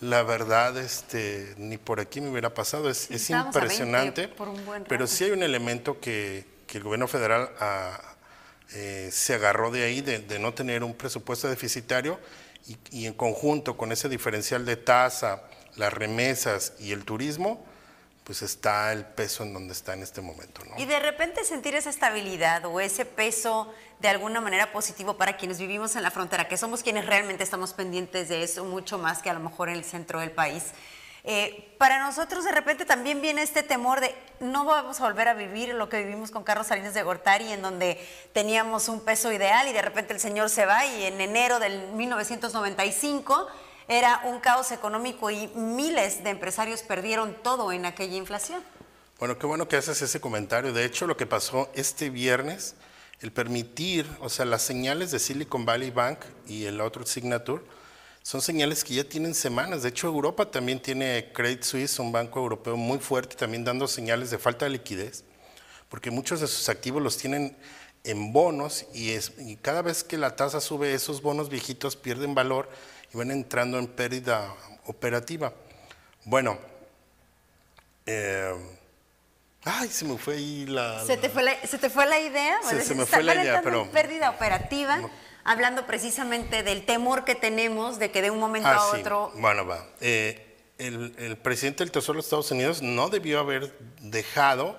[0.00, 2.90] la verdad este, ni por aquí me hubiera pasado.
[2.90, 4.30] Es, es estábamos a 20 impresionante,
[4.88, 8.11] pero sí hay un elemento que, que el gobierno federal ah,
[8.74, 12.18] eh, se agarró de ahí, de, no tener un presupuesto deficitario
[12.90, 15.42] y, en conjunto con ese diferencial de tasa,
[15.76, 17.64] las remesas y el turismo,
[18.24, 20.62] pues está el peso en donde está en este momento.
[20.78, 25.58] Y de repente sentir esa estabilidad o ese peso de alguna manera positivo para quienes
[25.58, 29.30] vivimos en la frontera, que somos quienes realmente estamos pendientes de eso, mucho más que
[29.30, 30.64] a lo mejor en el centro del país.
[31.24, 35.34] Eh, para nosotros de repente también viene este temor de no vamos a volver a
[35.34, 39.68] vivir lo que vivimos con Carlos Salinas de Gortari, en donde teníamos un peso ideal
[39.68, 43.46] y de repente el señor se va y en enero del 1995
[43.86, 48.62] era un caos económico y miles de empresarios perdieron todo en aquella inflación.
[49.18, 50.72] Bueno, qué bueno que haces ese comentario.
[50.72, 52.74] De hecho, lo que pasó este viernes,
[53.20, 57.62] el permitir, o sea, las señales de Silicon Valley Bank y el otro Signature,
[58.22, 59.82] son señales que ya tienen semanas.
[59.82, 64.30] De hecho, Europa también tiene Credit Suisse, un banco europeo muy fuerte, también dando señales
[64.30, 65.24] de falta de liquidez,
[65.88, 67.56] porque muchos de sus activos los tienen
[68.04, 72.34] en bonos y, es- y cada vez que la tasa sube, esos bonos viejitos pierden
[72.34, 72.68] valor
[73.12, 74.54] y van entrando en pérdida
[74.86, 75.52] operativa.
[76.24, 76.58] Bueno,
[78.06, 78.52] eh,
[79.64, 81.04] ay, se me fue ahí la...
[81.04, 82.58] ¿Se te fue la, se te fue la idea?
[82.68, 85.08] Se- se me fue la idea, pero- pérdida operativa,
[85.44, 89.00] hablando precisamente del temor que tenemos de que de un momento Ah, a sí.
[89.00, 89.32] otro...
[89.36, 89.84] Bueno, va.
[90.00, 94.76] Eh, el, el presidente del Tesoro de Estados Unidos no debió haber dejado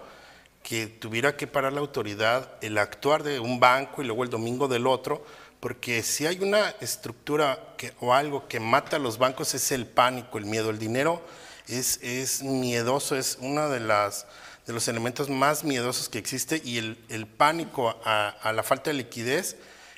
[0.63, 4.67] que tuviera que parar la autoridad el actuar de un banco y luego el domingo
[4.67, 5.25] del otro,
[5.59, 9.85] porque si hay una estructura que, o algo que mata a los bancos es el
[9.85, 10.69] pánico, el miedo.
[10.69, 11.21] El dinero
[11.67, 14.25] es, es miedoso, es uno de, las,
[14.65, 18.89] de los elementos más miedosos que existe y el, el pánico a, a la falta
[18.89, 19.57] de liquidez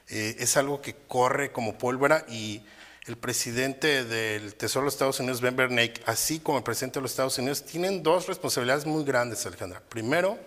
[0.10, 2.64] eh, es algo que corre como pólvora y
[3.08, 7.04] el presidente del Tesoro de los Estados Unidos, Ben Bernanke, así como el presidente de
[7.04, 9.82] los Estados Unidos, tienen dos responsabilidades muy grandes, Alejandra.
[9.90, 10.40] Primero,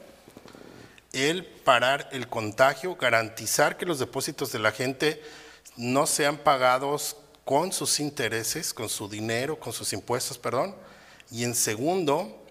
[1.12, 5.22] el parar el contagio, garantizar que los depósitos de la gente
[5.76, 10.74] no sean pagados con sus intereses, con su dinero, con sus impuestos, perdón.
[11.30, 12.44] Y en segundo,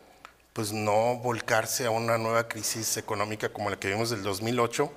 [0.54, 4.92] pues no volcarse a una nueva crisis económica como la que vimos del 2008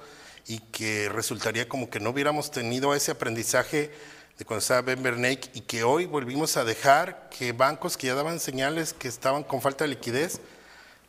[0.47, 3.91] y que resultaría como que no hubiéramos tenido ese aprendizaje
[4.39, 8.15] de cuando estaba Ben Bernanke y que hoy volvimos a dejar que bancos que ya
[8.15, 10.41] daban señales que estaban con falta de liquidez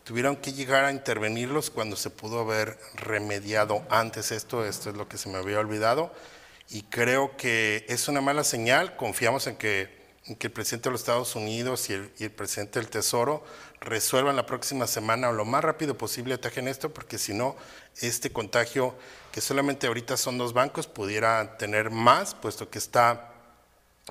[0.03, 5.07] tuvieron que llegar a intervenirlos cuando se pudo haber remediado antes esto, esto es lo
[5.07, 6.11] que se me había olvidado.
[6.69, 9.89] Y creo que es una mala señal, confiamos en que,
[10.25, 13.43] en que el presidente de los Estados Unidos y el, y el presidente del Tesoro
[13.79, 17.55] resuelvan la próxima semana o lo más rápido posible atajen esto, porque si no,
[17.99, 18.95] este contagio,
[19.31, 23.33] que solamente ahorita son dos bancos, pudiera tener más, puesto que está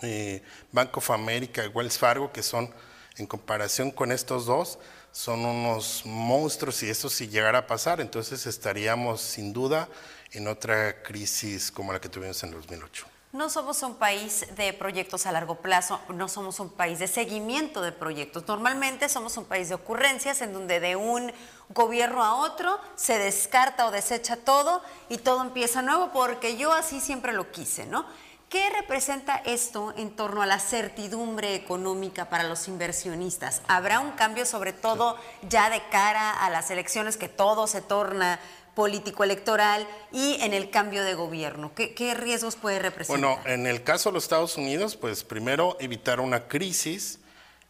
[0.02, 2.72] eh, Bank of America y Wells Fargo, que son,
[3.16, 4.78] en comparación con estos dos,
[5.12, 9.88] son unos monstruos y eso si llegara a pasar, entonces estaríamos sin duda
[10.32, 13.09] en otra crisis como la que tuvimos en 2008.
[13.32, 17.80] No somos un país de proyectos a largo plazo, no somos un país de seguimiento
[17.80, 18.48] de proyectos.
[18.48, 21.32] Normalmente somos un país de ocurrencias en donde de un
[21.68, 26.98] gobierno a otro se descarta o desecha todo y todo empieza nuevo porque yo así
[26.98, 28.04] siempre lo quise, ¿no?
[28.48, 33.62] ¿Qué representa esto en torno a la certidumbre económica para los inversionistas?
[33.68, 35.16] ¿Habrá un cambio sobre todo
[35.48, 38.40] ya de cara a las elecciones que todo se torna
[38.74, 41.72] político-electoral y en el cambio de gobierno?
[41.74, 43.20] ¿Qué, riesgos puede representar?
[43.20, 47.18] Bueno, en el caso de los Estados Unidos, pues primero evitar una crisis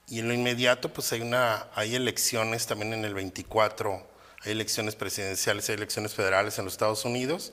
[0.09, 4.07] y en lo inmediato pues hay, una, hay elecciones también en el 24,
[4.45, 7.53] hay elecciones presidenciales, hay elecciones federales en los Estados Unidos.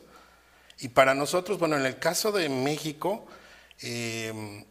[0.80, 3.26] Y para nosotros, bueno, en el caso de México,
[3.82, 4.64] eh,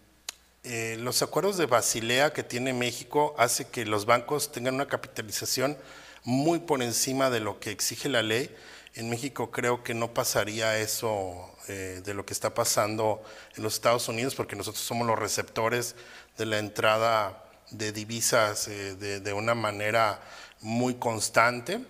[0.68, 5.78] eh, los acuerdos de Basilea que tiene México hace que los bancos tengan una capitalización
[6.26, 8.54] muy por encima de lo que exige la ley.
[8.94, 13.22] En México creo que no pasaría eso eh, de lo que está pasando
[13.56, 15.94] en los Estados Unidos porque nosotros somos los receptores
[16.36, 20.20] de la entrada de divisas eh, de, una manera
[20.60, 21.80] muy constante.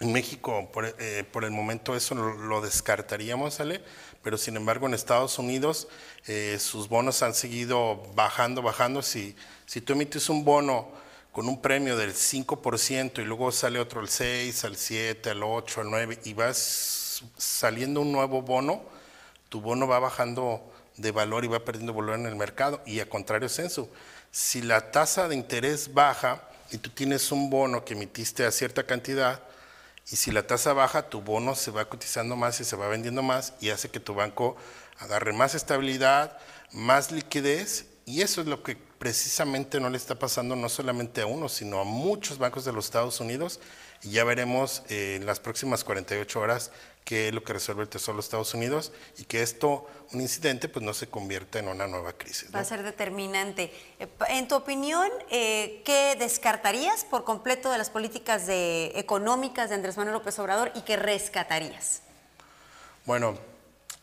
[0.00, 3.82] En México, por, el momento, eso lo, descartaríamos, ¿sale?
[4.22, 5.88] pero sin embargo en Estados Unidos
[6.26, 9.00] eh, sus bonos han seguido bajando, bajando.
[9.00, 11.05] Si, si tú emites un bono
[11.36, 15.82] con un premio del 5% y luego sale otro al 6, al 7, al 8,
[15.82, 18.82] al 9 y vas saliendo un nuevo bono,
[19.50, 20.62] tu bono va bajando
[20.96, 23.90] de valor y va perdiendo valor en el mercado y a contrario censo.
[24.30, 28.84] Si la tasa de interés baja y tú tienes un bono que emitiste a cierta
[28.84, 29.42] cantidad,
[30.10, 33.22] y si la tasa baja, tu bono se va cotizando más y se va vendiendo
[33.22, 34.56] más y hace que tu banco
[34.98, 36.38] agarre más estabilidad,
[36.72, 41.26] más liquidez y eso es lo que precisamente no le está pasando no solamente a
[41.26, 43.58] uno, sino a muchos bancos de los Estados Unidos
[44.02, 46.70] y ya veremos eh, en las próximas 48 horas
[47.04, 50.20] qué es lo que resuelve el Tesoro de los Estados Unidos y que esto, un
[50.20, 52.54] incidente, pues no se convierta en una nueva crisis.
[52.54, 53.72] Va a ser determinante.
[53.98, 59.74] Eh, en tu opinión, eh, ¿qué descartarías por completo de las políticas de, económicas de
[59.74, 62.02] Andrés Manuel López Obrador y qué rescatarías?
[63.04, 63.36] Bueno,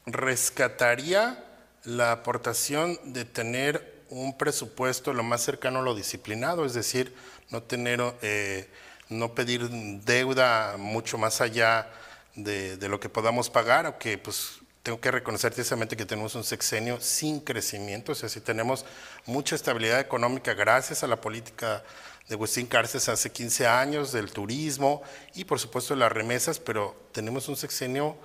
[0.06, 1.44] rescataría
[1.84, 7.14] la aportación de tener un presupuesto lo más cercano a lo disciplinado, es decir,
[7.50, 8.70] no tener, eh,
[9.10, 11.90] no pedir deuda mucho más allá
[12.36, 17.00] de, lo que podamos pagar, aunque pues tengo que reconocer precisamente que tenemos un sexenio
[17.00, 18.86] sin crecimiento, o sea, si tenemos
[19.26, 21.84] mucha estabilidad económica gracias a la política
[22.28, 25.02] de Agustín Cárcez hace 15 años, del turismo
[25.36, 28.18] y por supuesto las remesas, pero tenemos un sexenio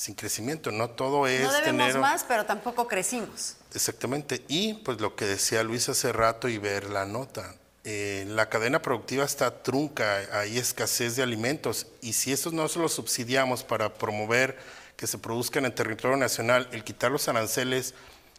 [0.00, 3.56] sin crecimiento, no todo es no debemos más, pero tampoco crecimos.
[3.74, 8.48] Exactamente, y pues lo que decía Luis hace rato y ver la nota, eh, la
[8.48, 13.62] cadena productiva está trunca, hay escasez de alimentos y si estos no se los subsidiamos
[13.62, 14.56] para promover
[14.96, 17.92] que se produzcan en territorio nacional, el quitar los aranceles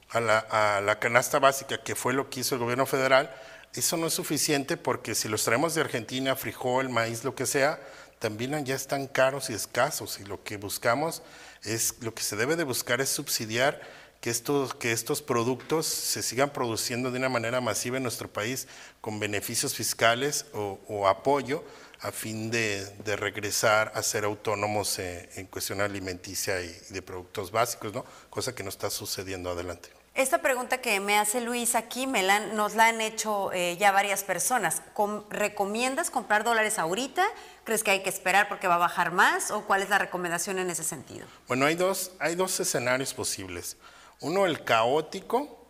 [0.09, 3.31] a la, canasta básica, que fue lo que hizo el gobierno federal,
[3.75, 7.79] eso no es suficiente porque si los traemos de Argentina, frijol, maíz, lo que sea,
[8.17, 11.23] también ya están caros y escasos y lo que buscamos
[11.63, 13.81] es, lo que se debe de buscar es subsidiar
[14.21, 18.67] que estos, que estos productos se sigan produciendo de una manera masiva en nuestro país
[19.01, 21.63] con beneficios fiscales o, apoyo
[22.01, 27.93] a fin de, regresar a ser autónomos eh, en, cuestión alimenticia y, de productos básicos,
[27.93, 28.05] ¿no?
[28.29, 30.00] cosa que no está sucediendo adelante.
[30.13, 34.81] Esta pregunta que me hace Luis aquí nos la han hecho eh, ya varias personas.
[35.29, 37.25] ¿Recomiendas comprar dólares ahorita?
[37.63, 39.51] ¿Crees que hay que esperar porque va a bajar más?
[39.51, 41.25] ¿O cuál es la recomendación en ese sentido?
[41.47, 43.77] Bueno, hay dos, hay dos escenarios posibles.
[44.19, 45.65] Uno, el caótico,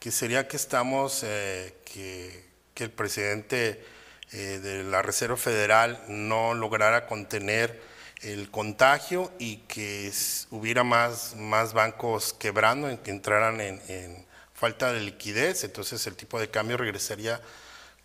[0.00, 2.44] que sería que estamos, eh, que,
[2.82, 3.84] el presidente
[4.32, 7.80] eh, de la Reserva Federal no lograra contener
[8.22, 10.12] el contagio y que
[10.50, 16.48] hubiera más, más bancos quebrando, que entraran en, falta de liquidez, entonces el tipo de
[16.48, 17.42] cambio regresaría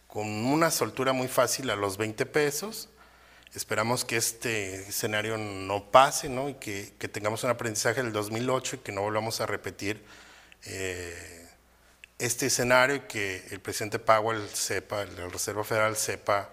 [0.08, 2.90] con una soltura muy fácil a los 20 pesos.
[3.56, 6.50] Esperamos que este escenario no pase ¿no?
[6.50, 10.04] y que, tengamos un aprendizaje del 2008 y que no volvamos a repetir
[10.66, 11.48] eh,
[12.20, 16.50] este escenario y que el presidente Powell sepa, la Reserva Federal sepa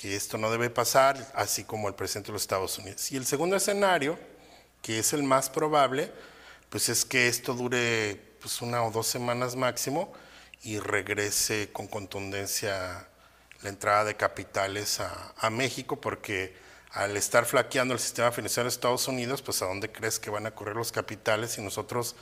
[0.00, 3.12] que esto no debe pasar, así como el presidente de los Estados Unidos.
[3.12, 4.18] Y el segundo escenario,
[4.80, 6.10] que es el más probable,
[6.70, 10.10] pues es que esto dure pues, una o dos semanas máximo
[10.62, 13.08] y regrese con contundencia
[13.60, 16.56] la entrada de capitales a, México, porque
[16.92, 20.46] al estar flaqueando el sistema financiero de Estados Unidos, pues a dónde crees que van
[20.46, 22.16] a correr los capitales si nosotros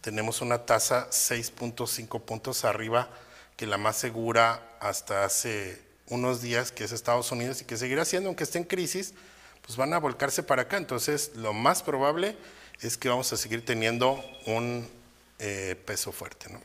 [0.00, 3.08] tenemos una tasa 6.5 puntos arriba
[3.56, 8.04] que la más segura hasta hace unos días, que es Estados Unidos, y que seguirá
[8.04, 9.14] siendo, aunque esté en crisis,
[9.62, 10.76] pues van a volcarse para acá.
[10.76, 12.36] Entonces, lo más probable
[12.82, 14.88] es que vamos a seguir teniendo un
[15.38, 16.50] eh, peso fuerte.
[16.50, 16.60] ¿no?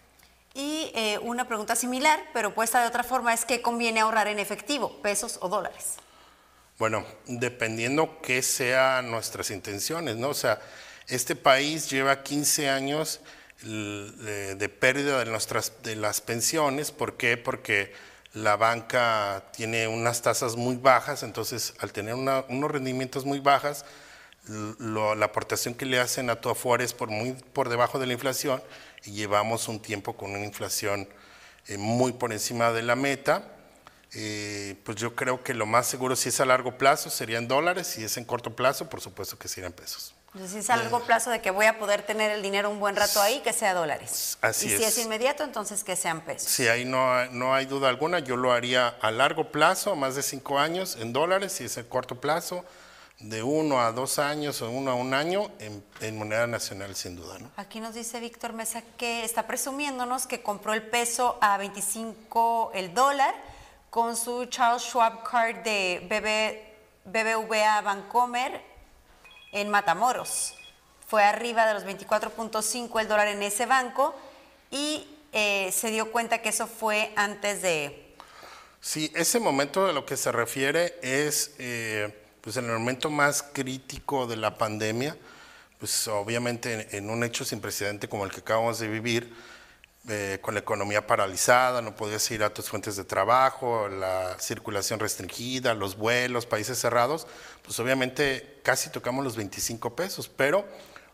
[0.54, 4.40] Y eh, una pregunta similar, pero puesta de otra forma, es ¿qué conviene ahorrar en
[4.40, 5.96] efectivo, pesos o dólares?
[6.78, 10.30] Bueno, dependiendo qué sean nuestras intenciones, ¿no?
[10.30, 10.60] O sea,
[11.08, 13.22] este país lleva 15 años
[13.62, 16.92] de pérdida de, nuestras, de las pensiones.
[16.92, 17.38] ¿Por qué?
[17.38, 17.94] Porque
[18.36, 23.86] la banca tiene unas tasas muy bajas, entonces al tener unos rendimientos muy bajas,
[24.48, 28.14] la aportación que le hacen a tu Afore es por muy por debajo de la
[28.14, 28.62] inflación
[29.06, 31.08] y llevamos un tiempo con una inflación
[31.68, 33.52] eh, muy por encima de la meta.
[34.14, 37.48] Eh, pues yo creo que lo más seguro si es a largo plazo sería en
[37.48, 40.14] dólares, si es en corto plazo, por supuesto que serían pesos.
[40.36, 42.96] Entonces, es a largo plazo de que voy a poder tener el dinero un buen
[42.98, 44.38] rato ahí, que sea dólares.
[44.42, 44.98] Así y si es.
[44.98, 46.50] es inmediato, entonces que sean pesos.
[46.52, 48.20] Sí, ahí no, hay- no hay duda alguna.
[48.20, 51.88] Yo lo haría a largo plazo, más de cinco años, en dólares, si es el
[51.88, 52.66] corto plazo,
[53.20, 57.16] de uno a dos años o uno a un año, en, en moneda nacional, sin
[57.16, 57.40] duda.
[57.40, 57.50] ¿no?
[57.56, 62.94] Aquí nos dice Víctor Mesa que está presumiéndonos que compró el peso a 25 el
[62.94, 63.34] dólar
[63.90, 66.02] con su Charles Schwab Card de
[67.06, 68.75] BB, BBVA Bancomer
[69.56, 70.54] en Matamoros.
[71.08, 74.14] Fue arriba de los 24.5 el dólar en ese banco
[74.70, 78.16] y eh, se dio cuenta que eso fue antes de...
[78.82, 84.28] Sí, ese momento de lo que se refiere es eh, pues el momento más crítico
[84.28, 85.18] de la pandemia,
[85.80, 89.34] pues obviamente en, en un hecho sin precedente como el que acabamos de vivir,
[90.08, 95.00] eh, con la economía paralizada, no podías ir a tus fuentes de trabajo, la circulación
[95.00, 97.26] restringida, los vuelos, países cerrados,
[97.64, 100.66] pues obviamente casi tocamos los 25 pesos, pero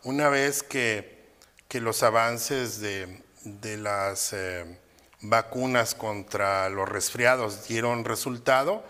[0.03, 1.29] una vez que,
[1.67, 4.65] que los avances de, de las eh,
[5.21, 8.83] vacunas contra los resfriados dieron resultado,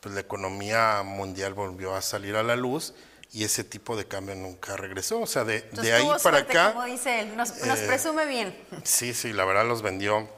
[0.00, 2.94] pues la economía mundial volvió a salir a la luz
[3.32, 5.20] y ese tipo de cambio nunca regresó.
[5.20, 6.72] O sea, de, Entonces, de ahí para suerte, acá...
[6.72, 8.56] Como dice él, nos, nos eh, presume bien.
[8.84, 10.28] Sí, sí, la verdad los vendió.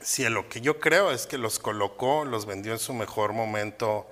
[0.00, 4.06] Sí, lo que yo creo es que los colocó, los vendió en su mejor momento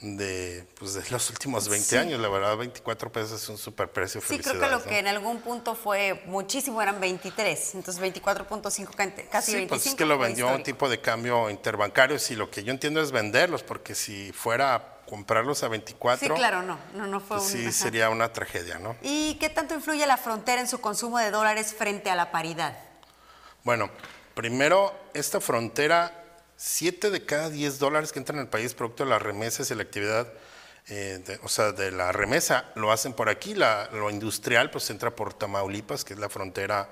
[0.00, 1.96] de, pues, de los últimos 20 Sí.
[1.96, 2.20] años.
[2.20, 4.20] La verdad, 24 pesos es un superprecio.
[4.20, 4.82] Sí, creo que lo ¿no?
[4.84, 9.68] que en algún punto fue muchísimo eran 23, entonces 24.5, cante- casi Sí, 25.
[9.68, 12.18] pues es que lo vendió a un tipo de cambio interbancario.
[12.18, 16.62] Si lo que yo entiendo es venderlos, porque si fuera comprarlos a 24, Sí, claro,
[16.62, 17.58] no, no, no fue pues un...
[17.60, 17.72] sí ajá.
[17.72, 18.96] sería una tragedia, ¿no?
[19.02, 22.76] ¿Y qué tanto influye la frontera en su consumo de dólares frente a la paridad?
[23.64, 23.90] Bueno,
[24.34, 26.12] primero, esta frontera,
[26.56, 29.82] 7 de cada 10 dólares que entran al país producto de las remesas y la
[29.82, 30.28] actividad,
[30.88, 33.54] eh, de- o sea, de la remesa, lo hacen por aquí.
[33.54, 36.88] La- lo industrial, pues entra por Tamaulipas, que es la frontera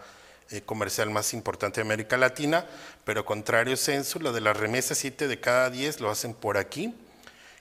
[0.50, 2.64] eh, comercial más importante de América Latina,
[3.04, 6.94] pero contrario censo, la de las remesas, 7 de cada 10 lo hacen por aquí.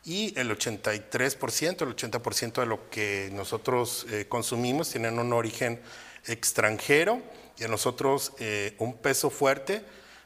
[0.05, 5.81] Y el 83%, el 80% de lo que nosotros eh, consumimos tienen un origen
[6.27, 7.23] extranjero
[7.57, 9.83] y a nosotros eh, un peso fuerte,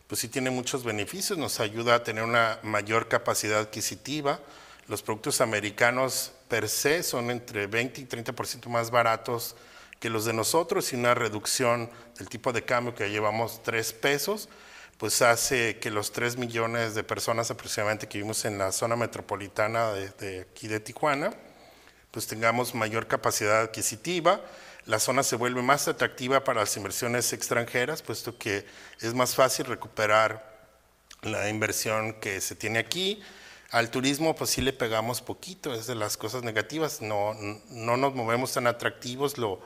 [0.08, 4.42] pues sí tiene muchos beneficios, nos ayuda a tener una mayor capacidad adquisitiva.
[4.90, 9.56] Los productos americanos per se son entre 20 y 30% más baratos
[10.00, 14.50] que los de nosotros y una reducción del tipo de cambio que llevamos 3 pesos,
[15.00, 19.94] pues hace que los 3 millones de personas aproximadamente que vivimos en la zona metropolitana
[19.94, 21.34] de, de aquí de Tijuana,
[22.12, 24.42] pues tengamos mayor capacidad adquisitiva,
[24.86, 28.66] la zona se vuelve más atractiva para las inversiones extranjeras, puesto que
[29.00, 30.68] es más fácil recuperar
[31.22, 33.22] la inversión que se tiene aquí.
[33.72, 37.36] Al turismo, pues sí le pegamos poquito, es de las cosas negativas, no,
[37.70, 39.62] no nos movemos tan atractivos, lo,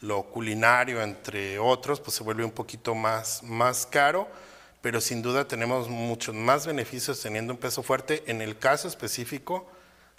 [0.00, 4.26] lo culinario, entre otros, pues se vuelve un poquito más, más caro,
[4.82, 9.66] pero sin duda tenemos muchos más beneficios teniendo un peso fuerte en el caso específico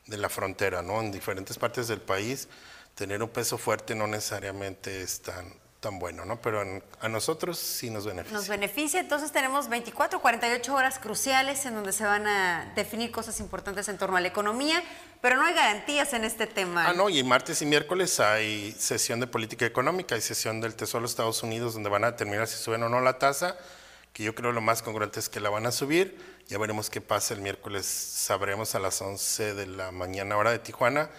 [0.07, 0.99] de la frontera, ¿no?
[1.01, 2.47] En diferentes partes del país,
[2.95, 6.41] tener un peso fuerte no necesariamente es tan, tan bueno, ¿no?
[6.41, 8.38] Pero en- a nosotros sí nos beneficia.
[8.38, 13.39] Nos beneficia, entonces tenemos 24, 48 horas cruciales en donde se van a definir cosas
[13.41, 14.82] importantes en torno a la economía,
[15.22, 16.88] pero no hay garantías en este tema.
[16.88, 21.01] Ah, no, y martes y miércoles hay sesión de política económica, hay sesión del Tesoro
[21.05, 23.57] de Estados Unidos donde van a determinar si suben o no la tasa,
[24.14, 26.18] que yo creo lo más congruente es que la van a subir.
[26.47, 30.59] Ya veremos qué pasa el miércoles, sabremos a las 11 de la mañana hora de
[30.59, 31.09] Tijuana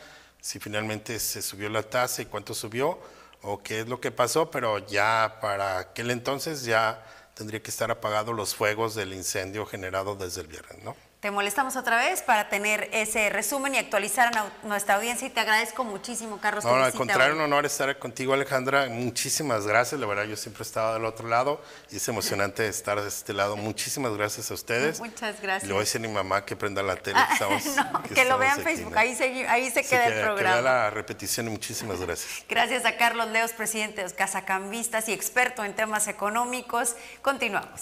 [0.45, 3.01] si finalmente se subió la tasa y cuánto subió
[3.40, 7.90] o qué es lo que pasó, pero ya para aquel entonces ya tendría que estar
[7.90, 10.95] apagados los fuegos del incendio generado desde el viernes, ¿no?
[11.25, 15.41] Te molestamos otra vez para tener ese resumen y actualizar a nuestra audiencia y te
[15.41, 16.64] agradezco muchísimo, Carlos.
[16.64, 17.39] No, tu al contrario, hoy.
[17.39, 18.91] un honor estar contigo, Alejandra.
[18.91, 19.99] Muchísimas gracias.
[19.99, 23.33] La verdad, yo siempre he estado del otro lado y es emocionante estar de este
[23.33, 23.57] lado.
[23.57, 25.01] Muchísimas gracias a ustedes.
[25.01, 25.66] Muchas gracias.
[25.66, 27.18] Le voy a decir a mi mamá que prenda la tele.
[27.18, 29.01] Ah, que estamos, no, que, lo vean en Facebook, ¿no?
[29.01, 30.55] ahí, se queda que- el Que programa.
[30.57, 32.45] vea la repetición y muchísimas gracias.
[32.51, 36.97] Gracias a Carlos Leos, presidente de los Casacambistas y experto en temas económicos.
[37.22, 37.81] Continuamos.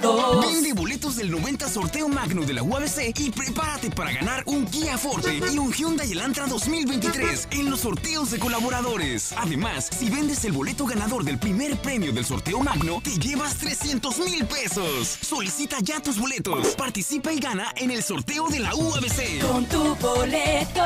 [0.00, 0.46] Todos.
[0.46, 4.96] Vende boletos del 90 sorteo magno de la UABC y prepárate para ganar un Kia
[4.96, 9.34] Forte y un Hyundai Elantra 2023 en los sorteos de colaboradores.
[9.36, 14.18] Además, si vendes el boleto ganador del primer premio del sorteo magno, te llevas 300
[14.20, 15.18] mil pesos.
[15.20, 16.74] Solicita ya tus boletos.
[16.76, 19.40] Participa y gana en el sorteo de la UABC.
[19.46, 20.80] Con tu boleto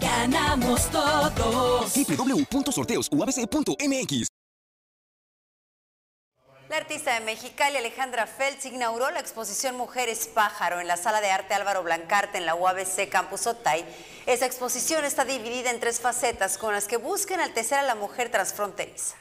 [0.00, 1.92] ganamos todos.
[1.94, 4.35] www.sorteosuabc.mx
[6.68, 11.30] La artista de Mexicali, Alejandra Feltz, inauguró la exposición Mujeres Pájaro en la Sala de
[11.30, 13.84] Arte Álvaro Blancarte en la UABC Campus Otay.
[14.26, 18.32] Esa exposición está dividida en tres facetas con las que busca enaltecer a la mujer
[18.32, 19.14] transfronteriza.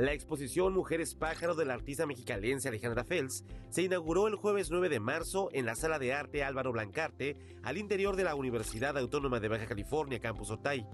[0.00, 4.88] La exposición Mujeres Pájaro de la artista mexicalense Alejandra Fels se inauguró el jueves 9
[4.88, 9.40] de marzo en la Sala de Arte Álvaro Blancarte, al interior de la Universidad Autónoma
[9.40, 10.86] de Baja California, Campus Otay.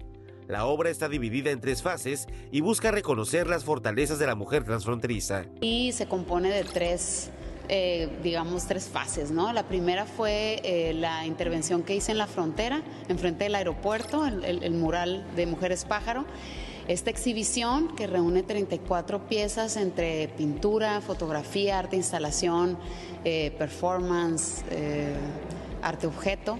[0.49, 4.65] La obra está dividida en tres fases y busca reconocer las fortalezas de la mujer
[4.65, 5.45] transfronteriza.
[5.61, 7.29] Y se compone de tres,
[7.69, 9.53] eh, digamos, tres fases, ¿no?
[9.53, 14.43] La primera fue eh, la intervención que hice en la frontera, enfrente del aeropuerto, el,
[14.43, 16.25] el- el mural de Mujeres Pájaro.
[16.87, 22.77] Esta exhibición que reúne 34 piezas entre pintura, fotografía, arte instalación,
[23.25, 25.13] eh, performance, eh,
[25.81, 26.57] arte objeto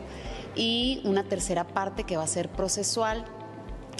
[0.54, 3.24] y una tercera parte que va a ser procesual.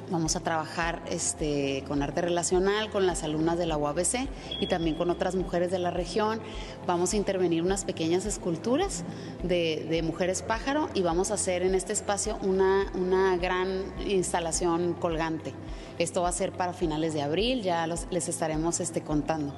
[0.10, 4.30] Vamos a trabajar este, con arte relacional, con las alumnas de la UABC
[4.62, 6.40] y también con otras mujeres de la región.
[6.86, 9.04] Vamos a intervenir unas pequeñas esculturas
[9.44, 15.54] de, mujeres pájaro y vamos a hacer en este espacio una, una gran instalación colgante.
[16.00, 19.54] Esto va a ser para finales de abril, ya les estaremos este, contando.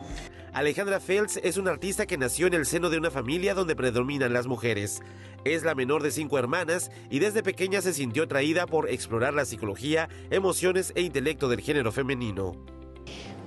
[0.52, 4.34] Alejandra Fels es una artista que nació en el seno de una familia donde predominan
[4.34, 5.02] las mujeres.
[5.46, 9.46] Es la menor de cinco hermanas y desde pequeña se sintió atraída por explorar la
[9.46, 12.56] psicología, emociones e intelecto del género femenino.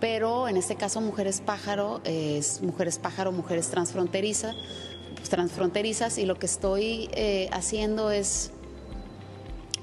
[0.01, 4.55] pero en este caso Mujeres Pájaro es Mujeres Pájaro, Mujeres Transfronteriza,
[5.29, 8.51] transfronterizas y lo que estoy eh, haciendo es,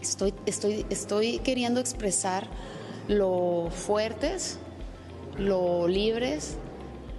[0.01, 2.47] estoy, estoy, estoy queriendo expresar
[3.07, 4.59] lo fuertes,
[5.37, 6.57] lo libres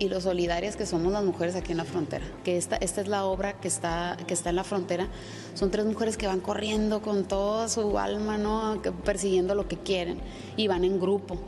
[0.00, 2.24] y lo solidarias que somos las mujeres aquí en la frontera.
[2.42, 5.06] Que esta, esta es la obra que está, que está en la frontera.
[5.54, 8.80] Son tres mujeres que van corriendo con toda su alma, ¿no?
[9.04, 10.18] Persiguiendo lo que quieren
[10.56, 11.38] y van en grupo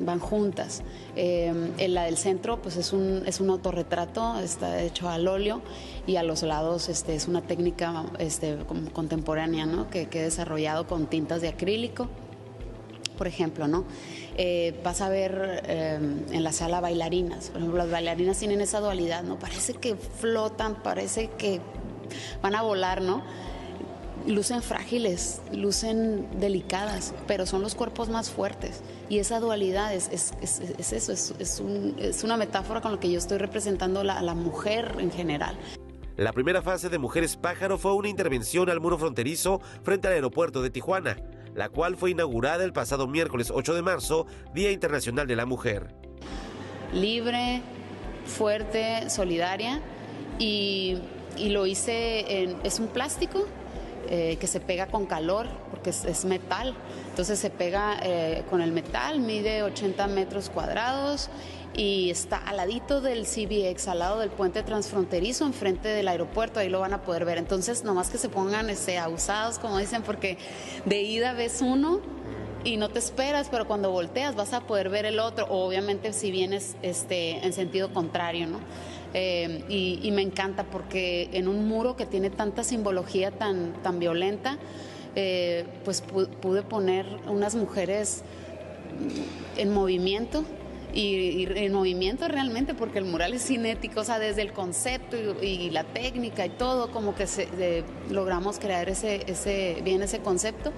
[0.00, 0.82] van juntas.
[1.14, 5.62] Eh, en la del centro, pues es un, es un autorretrato, está hecho al óleo
[6.06, 8.58] y a los lados este, es una técnica este,
[8.92, 9.88] contemporánea, ¿no?
[9.88, 12.08] Que, que he desarrollado con tintas de acrílico,
[13.16, 13.84] por ejemplo, ¿no?
[14.36, 15.98] Eh, vas a ver eh,
[16.30, 19.38] en la sala bailarinas, por ejemplo, las bailarinas tienen esa dualidad, ¿no?
[19.38, 21.60] Parece que flotan, parece que
[22.42, 23.22] van a volar, ¿no?
[24.26, 28.82] lucen frágiles, lucen delicadas, pero son los cuerpos más fuertes.
[29.08, 32.90] Y esa dualidad es, es- es- es eso, es, es un- es una metáfora con
[32.92, 35.56] la que yo estoy representando la- a la mujer en general.
[36.16, 40.60] La primera fase de Mujeres Pájaro fue una intervención al muro fronterizo frente al aeropuerto
[40.60, 41.16] de Tijuana,
[41.56, 45.88] la cual fue inaugurada el pasado miércoles 8 de marzo, Día Internacional de la Mujer.
[46.92, 47.62] Libre,
[48.26, 49.80] fuerte, solidaria.
[50.38, 50.98] Y,
[51.38, 53.46] lo hice en, es un plástico
[54.08, 56.74] eh, que se pega con calor, porque es, es metal.
[57.10, 61.30] Entonces se pega eh, con el metal, mide 80 metros cuadrados
[61.76, 66.68] y está al ladito del CBX, al lado del puente transfronterizo, enfrente del aeropuerto, ahí
[66.68, 67.38] lo van a poder ver.
[67.38, 70.38] Entonces, nomás que se pongan este, abusados, como dicen, porque
[70.86, 72.00] de ida ves uno
[72.64, 76.12] y no te esperas, pero cuando volteas vas a poder ver el otro, o obviamente
[76.12, 78.58] si vienes este, en sentido contrario, ¿no?
[79.14, 84.58] Eh, y, me encanta porque en un muro que tiene tanta simbología tan, tan violenta,
[85.14, 88.22] eh, pues pu- pude poner unas mujeres
[89.56, 90.44] en movimiento
[90.92, 95.70] y, en movimiento realmente porque el mural es cinético, o sea, desde el concepto y,
[95.70, 100.72] la técnica y todo, como que logramos crear ese, ese, bien ese concepto.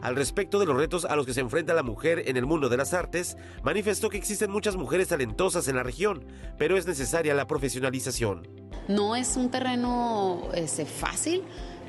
[0.00, 2.68] Al respecto de los retos a los que se enfrenta la mujer en el mundo
[2.68, 6.24] de las artes, manifestó que existen muchas mujeres talentosas en la región,
[6.56, 8.46] pero es necesaria la profesionalización.
[8.86, 11.42] No es un terreno este, fácil,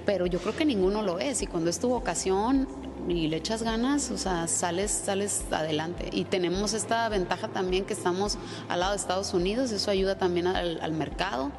[0.05, 1.41] pero yo creo que ninguno lo es.
[1.41, 2.67] Y cuando es tu vocación
[3.07, 6.09] y le echas ganas, o sea, sales, sales adelante.
[6.11, 8.37] Y tenemos esta ventaja también que estamos
[8.67, 11.51] al lado de Estados Unidos, eso ayuda también al, mercado.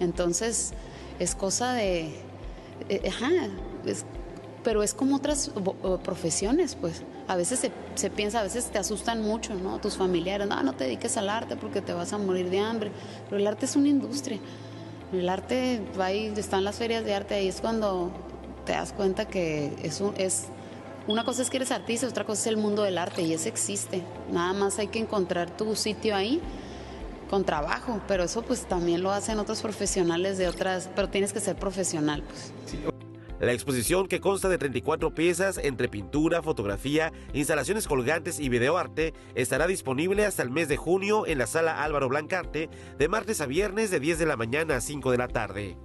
[0.00, 0.72] Entonces,
[1.18, 2.14] es cosa de...
[2.88, 3.30] eh, ajá,
[3.84, 4.04] es-
[4.68, 5.50] pero es como otras
[6.04, 7.02] profesiones, pues.
[7.26, 9.78] A veces se, se piensa, a veces te asustan mucho, ¿no?
[9.78, 12.92] Tus familiares, no, no te dediques al arte porque te vas a morir de hambre.
[13.30, 14.38] Pero el arte es una industria.
[15.10, 18.10] El arte, ahí están las ferias de arte, ahí es cuando
[18.66, 20.48] te das cuenta que es, un- es
[21.06, 23.48] una cosa es que eres artista, otra cosa es el mundo del arte y ese
[23.48, 24.02] existe.
[24.30, 26.42] Nada más hay que encontrar tu sitio ahí
[27.30, 31.40] con trabajo, pero eso pues también lo hacen otros profesionales de otras, pero tienes que
[31.40, 32.52] ser profesional, pues.
[33.40, 39.66] La exposición, que consta de 34 piezas entre pintura, fotografía, instalaciones colgantes y videoarte, estará
[39.66, 42.68] disponible hasta el mes de junio en la sala Álvaro Blancarte,
[42.98, 45.76] de martes a viernes de 10 de la mañana a 5 de la tarde.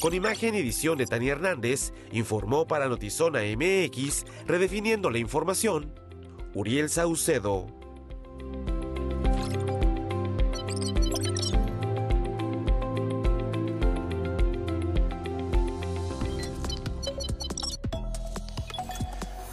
[0.00, 5.92] Con imagen y edición de Tania Hernández, informó para Notizona MX, redefiniendo la información,
[6.54, 7.77] Uriel Saucedo.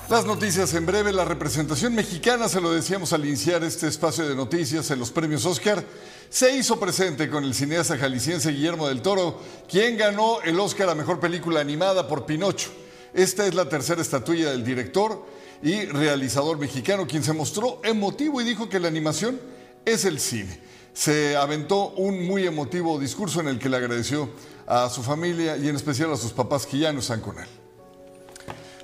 [0.07, 4.35] Las noticias en breve, la representación mexicana, se lo decíamos al iniciar este espacio de
[4.35, 5.83] noticias en los premios Oscar,
[6.29, 10.95] se hizo presente con el cineasta jalisciense Guillermo del Toro, quien ganó el Oscar a
[10.95, 12.69] Mejor Película Animada por Pinocho.
[13.15, 15.25] Esta es la tercera estatuilla del director
[15.63, 19.41] y realizador mexicano, quien se mostró emotivo y dijo que la animación
[19.85, 20.59] es el cine.
[20.93, 24.29] Se aventó un muy emotivo discurso en el que le agradeció
[24.67, 27.64] a su familia y en especial a sus papás que ya no están con él.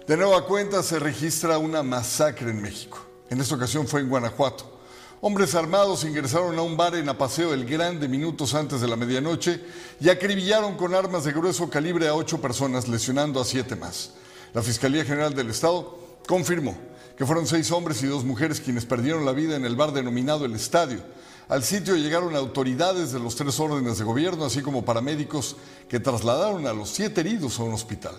[0.08, 3.06] De nueva cuenta se registra una masacre en México.
[3.30, 4.80] En esta ocasión fue en Guanajuato.
[5.22, 9.64] Hombres armados ingresaron a un bar en Apaseo El Grande minutos antes de la medianoche
[10.00, 14.14] y acribillaron con armas de grueso calibre a ocho personas, lesionando a siete más.
[14.56, 15.96] La Fiscalía General del Estado
[16.28, 16.76] confirmó
[17.16, 20.46] que fueron seis hombres y dos mujeres quienes perdieron la vida en el bar denominado
[20.46, 21.04] El Estadio.
[21.48, 26.66] Al sitio llegaron autoridades de los tres órdenes de gobierno, así como paramédicos que trasladaron
[26.66, 28.18] a los siete heridos a un hospital.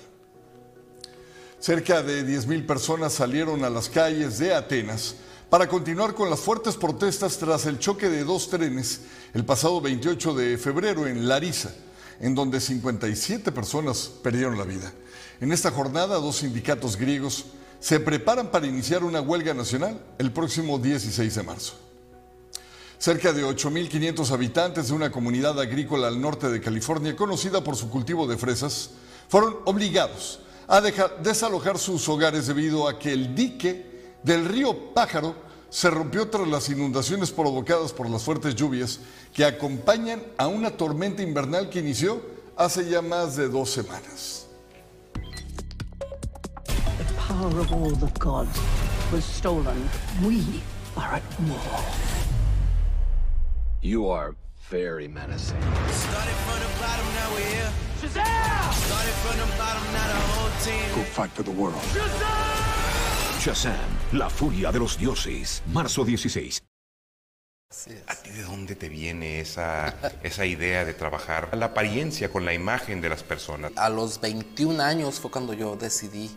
[1.62, 5.14] Cerca de 10.000 personas salieron a las calles de Atenas
[5.48, 9.02] para continuar con las fuertes protestas tras el choque de dos trenes
[9.32, 11.72] el pasado 28 de febrero en Larisa,
[12.18, 14.92] en donde 57 personas perdieron la vida.
[15.40, 17.44] En esta jornada, dos sindicatos griegos
[17.78, 21.74] se preparan para iniciar una huelga nacional el próximo 16 de marzo.
[22.98, 27.88] Cerca de 8.500 habitantes de una comunidad agrícola al norte de California, conocida por su
[27.88, 28.90] cultivo de fresas,
[29.28, 30.40] fueron obligados
[30.72, 35.36] a dejar, desalojar sus hogares debido a que el dique del río Pájaro
[35.68, 38.98] se rompió tras las inundaciones provocadas por las fuertes lluvias
[39.34, 42.22] que acompañan a una tormenta invernal que inició
[42.56, 44.46] hace ya más de dos semanas.
[45.12, 48.58] The power of all the gods
[49.12, 49.76] was stolen.
[50.24, 50.62] We
[50.96, 51.84] are at war.
[53.82, 54.34] You are
[54.70, 55.60] very menacing.
[58.02, 58.72] Shazam!
[58.72, 60.90] Started from the bottom, now the whole team.
[60.92, 61.78] Go fight for the world.
[63.38, 63.78] Shazam,
[64.12, 65.62] la furia de los dioses.
[65.72, 66.58] Marzo 16.
[68.08, 69.94] ¿A ti de dónde te viene esa,
[70.24, 73.70] esa idea de trabajar la apariencia con la imagen de las personas?
[73.76, 76.28] A los 21 años fue cuando yo decidí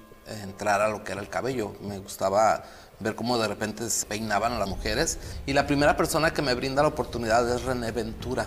[0.43, 1.74] entrar a lo que era el cabello.
[1.82, 2.63] Me gustaba
[2.99, 5.18] ver cómo de repente se peinaban a las mujeres.
[5.47, 8.45] Y la primera persona que me brinda la oportunidad es René Ventura.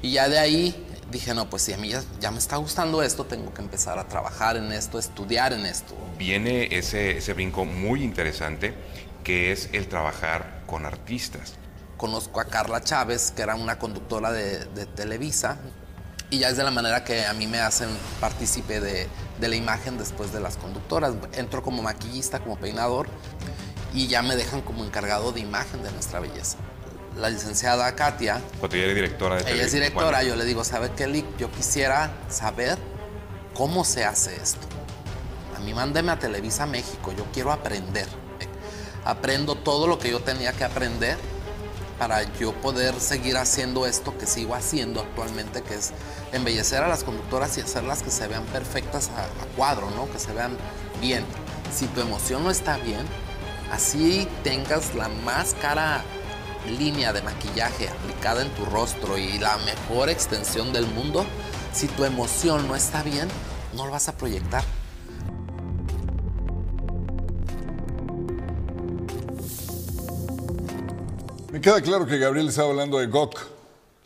[0.00, 3.02] Y ya de ahí dije, no, pues si a mí ya, ya me está gustando
[3.02, 5.94] esto, tengo que empezar a trabajar en esto, estudiar en esto.
[6.18, 8.74] Viene ese, ese brinco muy interesante
[9.24, 11.54] que es el trabajar con artistas.
[11.96, 15.58] Conozco a Carla Chávez, que era una conductora de, de Televisa,
[16.30, 17.88] y ya es de la manera que a mí me hacen
[18.20, 19.08] partícipe de,
[19.40, 21.14] de la imagen después de las conductoras.
[21.32, 23.08] Entro como maquillista, como peinador,
[23.94, 26.58] y ya me dejan como encargado de imagen de nuestra belleza.
[27.16, 30.92] La licenciada Katia, Cuando ella era directora de ella es directora, yo le digo, ¿sabe
[30.96, 31.36] qué, Lick?
[31.36, 32.78] Yo quisiera saber
[33.54, 34.66] cómo se hace esto.
[35.56, 38.06] A mí mándeme a Televisa México, yo quiero aprender.
[39.04, 41.16] Aprendo todo lo que yo tenía que aprender
[41.98, 45.90] para yo poder seguir haciendo esto que sigo haciendo actualmente, que es
[46.32, 50.08] embellecer a las conductoras y hacerlas que se vean perfectas a, a cuadro, ¿no?
[50.12, 50.56] Que se vean
[51.00, 51.24] bien.
[51.74, 53.04] Si tu emoción no está bien,
[53.72, 56.04] así tengas la más cara
[56.66, 61.24] línea de maquillaje aplicada en tu rostro y la mejor extensión del mundo,
[61.72, 63.28] si tu emoción no está bien,
[63.74, 64.64] no lo vas a proyectar.
[71.52, 73.57] Me queda claro que Gabriel estaba hablando de GOK.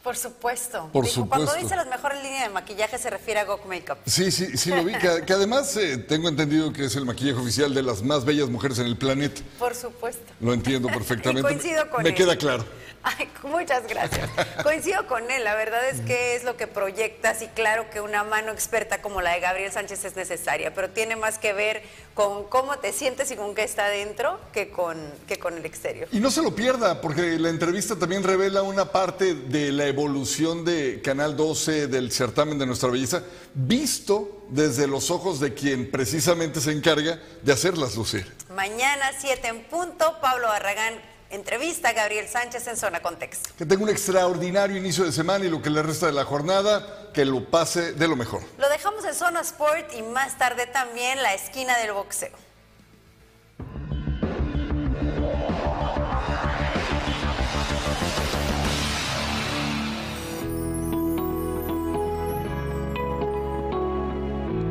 [0.03, 0.89] Por supuesto.
[0.93, 1.63] Por Dijo, Cuando supuesto.
[1.63, 3.99] dice las mejores líneas de maquillaje se refiere a Gok Makeup.
[4.05, 4.95] Sí, sí, sí lo vi.
[4.95, 8.49] Que, que además eh, tengo entendido que es el maquillaje oficial de las más bellas
[8.49, 9.41] mujeres en el planeta.
[9.59, 10.33] Por supuesto.
[10.41, 11.41] Lo entiendo perfectamente.
[11.53, 12.15] Y coincido con Me él.
[12.17, 12.65] queda claro.
[13.05, 14.29] Ay, Muchas gracias.
[14.63, 18.23] Coincido con él, la verdad es que es lo que proyectas y claro que una
[18.23, 21.83] mano experta como la de Gabriel Sánchez es necesaria, pero tiene más que ver
[22.15, 26.09] con cómo te sientes y con qué está dentro que con, que con el exterior.
[26.13, 30.65] Y no se lo pierda, porque la entrevista también revela una parte de la evolución
[30.65, 33.23] de Canal 12 del certamen de nuestra belleza,
[33.55, 38.31] visto desde los ojos de quien precisamente se encarga de hacerlas lucir.
[38.55, 43.51] Mañana 7 en punto, Pablo Barragán entrevista a Gabriel Sánchez en Zona Contexto.
[43.57, 47.11] Que tenga un extraordinario inicio de semana y lo que le resta de la jornada,
[47.12, 48.43] que lo pase de lo mejor.
[48.59, 52.30] Lo dejamos en Zona Sport y más tarde también la esquina del boxeo.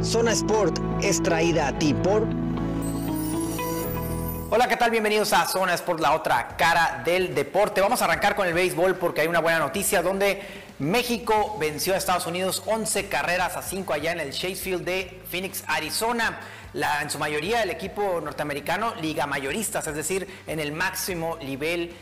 [0.03, 2.27] Zona Sport es traída a ti por
[4.53, 4.91] Hola, ¿qué tal?
[4.91, 7.79] Bienvenidos a Zona Sport, la otra cara del deporte.
[7.79, 10.41] Vamos a arrancar con el béisbol porque hay una buena noticia donde
[10.77, 15.21] México venció a Estados Unidos 11 carreras a 5 allá en el Chase Field de
[15.31, 16.41] Phoenix, Arizona.
[16.73, 21.95] En su mayoría el equipo norteamericano liga mayoristas, es decir, en el máximo nivel,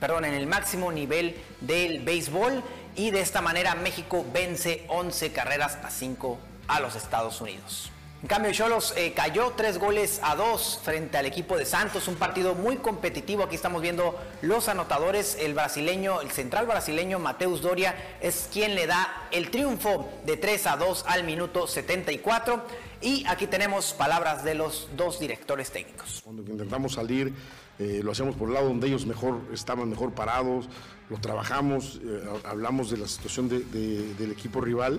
[0.00, 2.60] perdón, en el máximo nivel del béisbol
[2.96, 7.93] y de esta manera México vence 11 carreras a 5 a los Estados Unidos.
[8.24, 12.14] En cambio, Cholos eh, cayó tres goles a dos frente al equipo de Santos, un
[12.14, 13.42] partido muy competitivo.
[13.44, 15.36] Aquí estamos viendo los anotadores.
[15.38, 20.66] El brasileño, el central brasileño Mateus Doria es quien le da el triunfo de 3
[20.68, 22.64] a 2 al minuto 74.
[23.02, 26.22] Y aquí tenemos palabras de los dos directores técnicos.
[26.24, 27.30] Cuando intentamos salir,
[27.78, 30.70] eh, lo hacemos por el lado donde ellos mejor estaban mejor parados,
[31.10, 34.98] lo trabajamos, eh, hablamos de la situación de- de- del equipo rival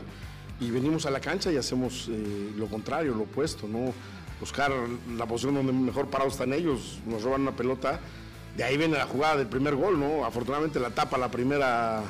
[0.60, 3.94] y venimos a la cancha y hacemos eh, lo contrario, lo opuesto, ¿no?
[4.40, 4.72] Buscar
[5.18, 8.00] la posición donde mejor parados están ellos, nos roban una pelota,
[8.58, 10.26] de ahí viene la jugada del primer gol, ¿no?
[10.26, 12.04] Afortunadamente la tapa la primera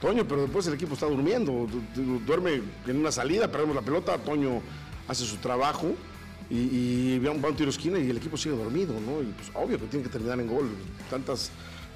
[0.00, 3.82] Toño, pero después el equipo está durmiendo, du- du- duerme en una salida, perdemos la
[3.82, 4.60] pelota, Toño
[5.06, 5.92] hace su trabajo
[6.50, 6.56] y,
[7.14, 9.22] y va un tiro esquina y el equipo sigue dormido, ¿no?
[9.22, 10.68] Y pues obvio que tiene que terminar en gol,
[11.10, 11.50] tantas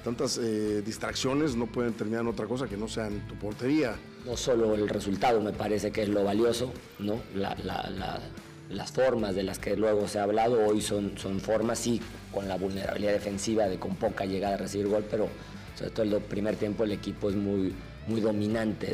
[0.05, 3.95] tantas eh, distracciones no pueden terminar en otra cosa que no sea en tu portería.
[4.27, 7.21] No solo el resultado me parece que es lo valioso, ¿no?
[7.33, 8.19] La- la- la-
[8.69, 12.01] las formas de las que luego se ha hablado hoy son, son formas, sí,
[12.33, 15.29] con la vulnerabilidad defensiva de con poca llegada a recibir gol, pero
[15.77, 17.73] sobre todo el primer tiempo el equipo es muy,
[18.07, 18.93] muy dominante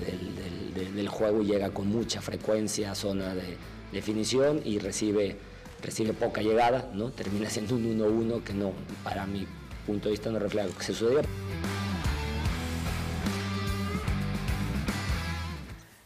[0.93, 3.57] del juego y llega con mucha frecuencia a zona de
[3.91, 5.37] definición y recibe,
[5.81, 7.09] recibe poca llegada, ¿no?
[7.09, 8.71] Termina siendo un 1-1 que no,
[9.03, 9.47] para mi
[9.87, 11.21] punto de vista no refleja lo que se sucedió.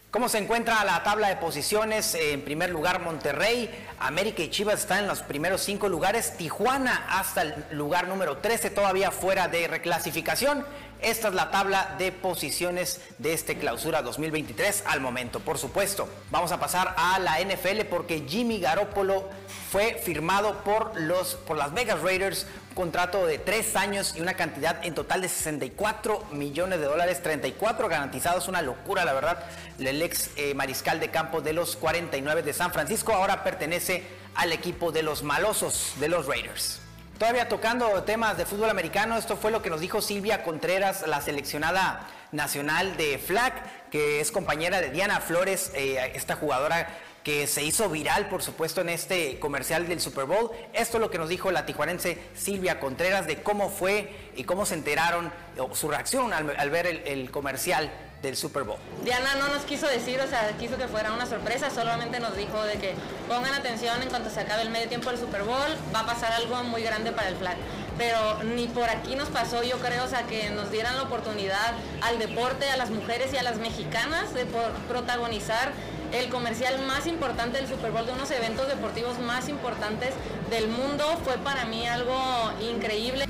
[0.10, 2.16] ¿Cómo se encuentra la tabla de posiciones?
[2.16, 3.70] En primer lugar, Monterrey.
[4.00, 6.38] América y Chivas están en los primeros cinco lugares.
[6.38, 10.66] Tijuana hasta el lugar número 13, todavía fuera de reclasificación.
[11.02, 16.08] Esta es la tabla de posiciones de este clausura 2023 al momento, por supuesto.
[16.32, 19.28] Vamos a pasar a la NFL porque Jimmy Garoppolo
[19.72, 22.48] fue firmado por, los, por las Vegas Raiders,
[22.78, 27.90] contrato de tres años y una cantidad en total de 64 millones de dólares, 34
[27.90, 29.44] garantizados, una locura la verdad.
[29.80, 34.04] El ex eh, mariscal de campo de los 49 de San Francisco ahora pertenece
[34.36, 36.80] al equipo de los malosos de los Raiders.
[37.18, 41.20] Todavía tocando temas de fútbol americano, esto fue lo que nos dijo Silvia Contreras, la
[41.20, 46.88] seleccionada nacional de FLAC, que es compañera de Diana Flores, eh, esta jugadora
[47.28, 50.50] que se hizo viral, por supuesto, en este comercial del Super Bowl.
[50.72, 54.66] Esto es lo que nos dijo la tijuanense Silvia Contreras de cómo fue y cómo
[54.66, 58.78] se enteraron, o su reacción al, al ver el, el comercial del Super Bowl.
[59.04, 62.64] Diana no nos quiso decir, o sea, quiso que fuera una sorpresa, solamente nos dijo
[62.64, 62.94] de que
[63.28, 66.32] pongan atención en cuanto se acabe el medio tiempo del Super Bowl, va a pasar
[66.32, 67.58] algo muy grande para el flag.
[67.98, 71.74] Pero ni por aquí nos pasó, yo creo, o sea, que nos dieran la oportunidad
[72.04, 75.74] al deporte, a las mujeres y a las mexicanas de por- protagonizar
[76.14, 80.14] el comercial más importante del Super Bowl, de unos eventos deportivos más importantes
[80.50, 81.04] del mundo.
[81.24, 82.18] Fue para mí algo
[82.62, 83.26] increíble.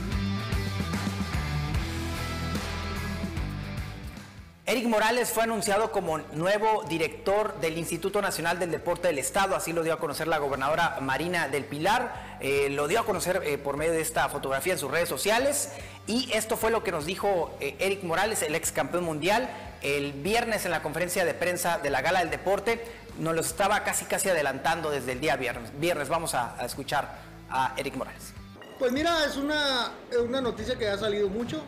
[4.66, 9.72] Eric Morales fue anunciado como nuevo director del Instituto Nacional del Deporte del Estado, así
[9.72, 13.58] lo dio a conocer la gobernadora Marina del Pilar, Eh, lo dio a conocer eh,
[13.58, 15.72] por medio de esta fotografía en sus redes sociales
[16.06, 19.50] y esto fue lo que nos dijo eh, Eric Morales, el ex campeón mundial,
[19.82, 22.84] el viernes en la conferencia de prensa de la Gala del Deporte,
[23.20, 25.72] nos lo estaba casi casi adelantando desde el día viernes.
[25.80, 27.20] Viernes vamos a, escuchar
[27.50, 28.34] a Eric Morales.
[28.80, 29.92] Pues mira, es una,
[30.24, 31.64] una noticia que ha salido mucho.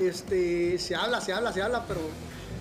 [0.00, 2.00] Este, se habla, se habla, se habla, pero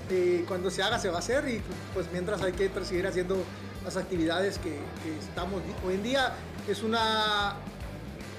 [0.10, 1.62] eh, cuando se haga se va a hacer y
[1.94, 3.44] pues mientras hay que seguir haciendo
[3.84, 6.34] las actividades que, que estamos hoy en día
[6.68, 7.56] es una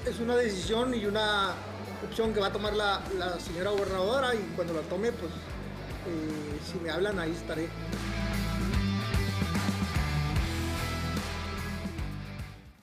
[0.07, 1.55] es una decisión y una
[2.05, 3.00] opción que va a tomar la,
[3.38, 7.68] señora gobernadora y cuando la tome, pues eh, si me hablan ahí estaré.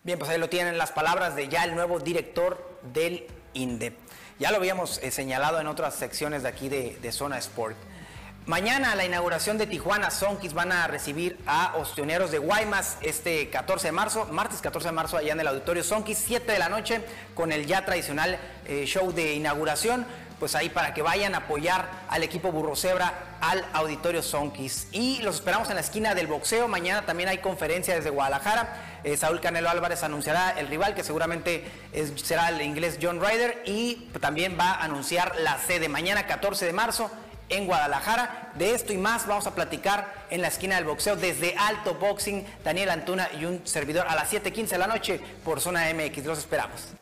[0.03, 3.95] Bien, pues ahí lo tienen las palabras de ya el nuevo director del INDE.
[4.39, 7.77] Ya lo habíamos eh, señalado en otras secciones de aquí de Zona Sport.
[8.49, 13.89] Mañana la inauguración de Tijuana Sonkis van a recibir a Ostioneros de Guaymas este 14
[13.89, 17.05] de marzo, martes 14 de marzo allá en el auditorio Sonkis, 7 de la noche
[17.35, 20.03] con el ya tradicional eh, show de inauguración.
[20.39, 24.87] Pues ahí para que vayan a apoyar al equipo Burrocebra al auditorio Sonkis.
[24.93, 26.67] Y los esperamos en la esquina del boxeo.
[26.67, 29.01] Mañana también hay conferencia desde Guadalajara.
[29.03, 31.69] Eh, Saúl Canelo Álvarez anunciará el rival, que seguramente
[32.15, 33.61] será el inglés John Ryder.
[33.67, 37.11] Y también va a anunciar la sede mañana 14 de marzo
[37.49, 38.51] en Guadalajara.
[38.55, 42.45] De esto y más vamos a platicar en la esquina del boxeo desde Alto Boxing,
[42.63, 46.25] Daniel Antuna y un servidor a las 7.15 de la noche por Zona MX.
[46.25, 46.93] Los esperamos.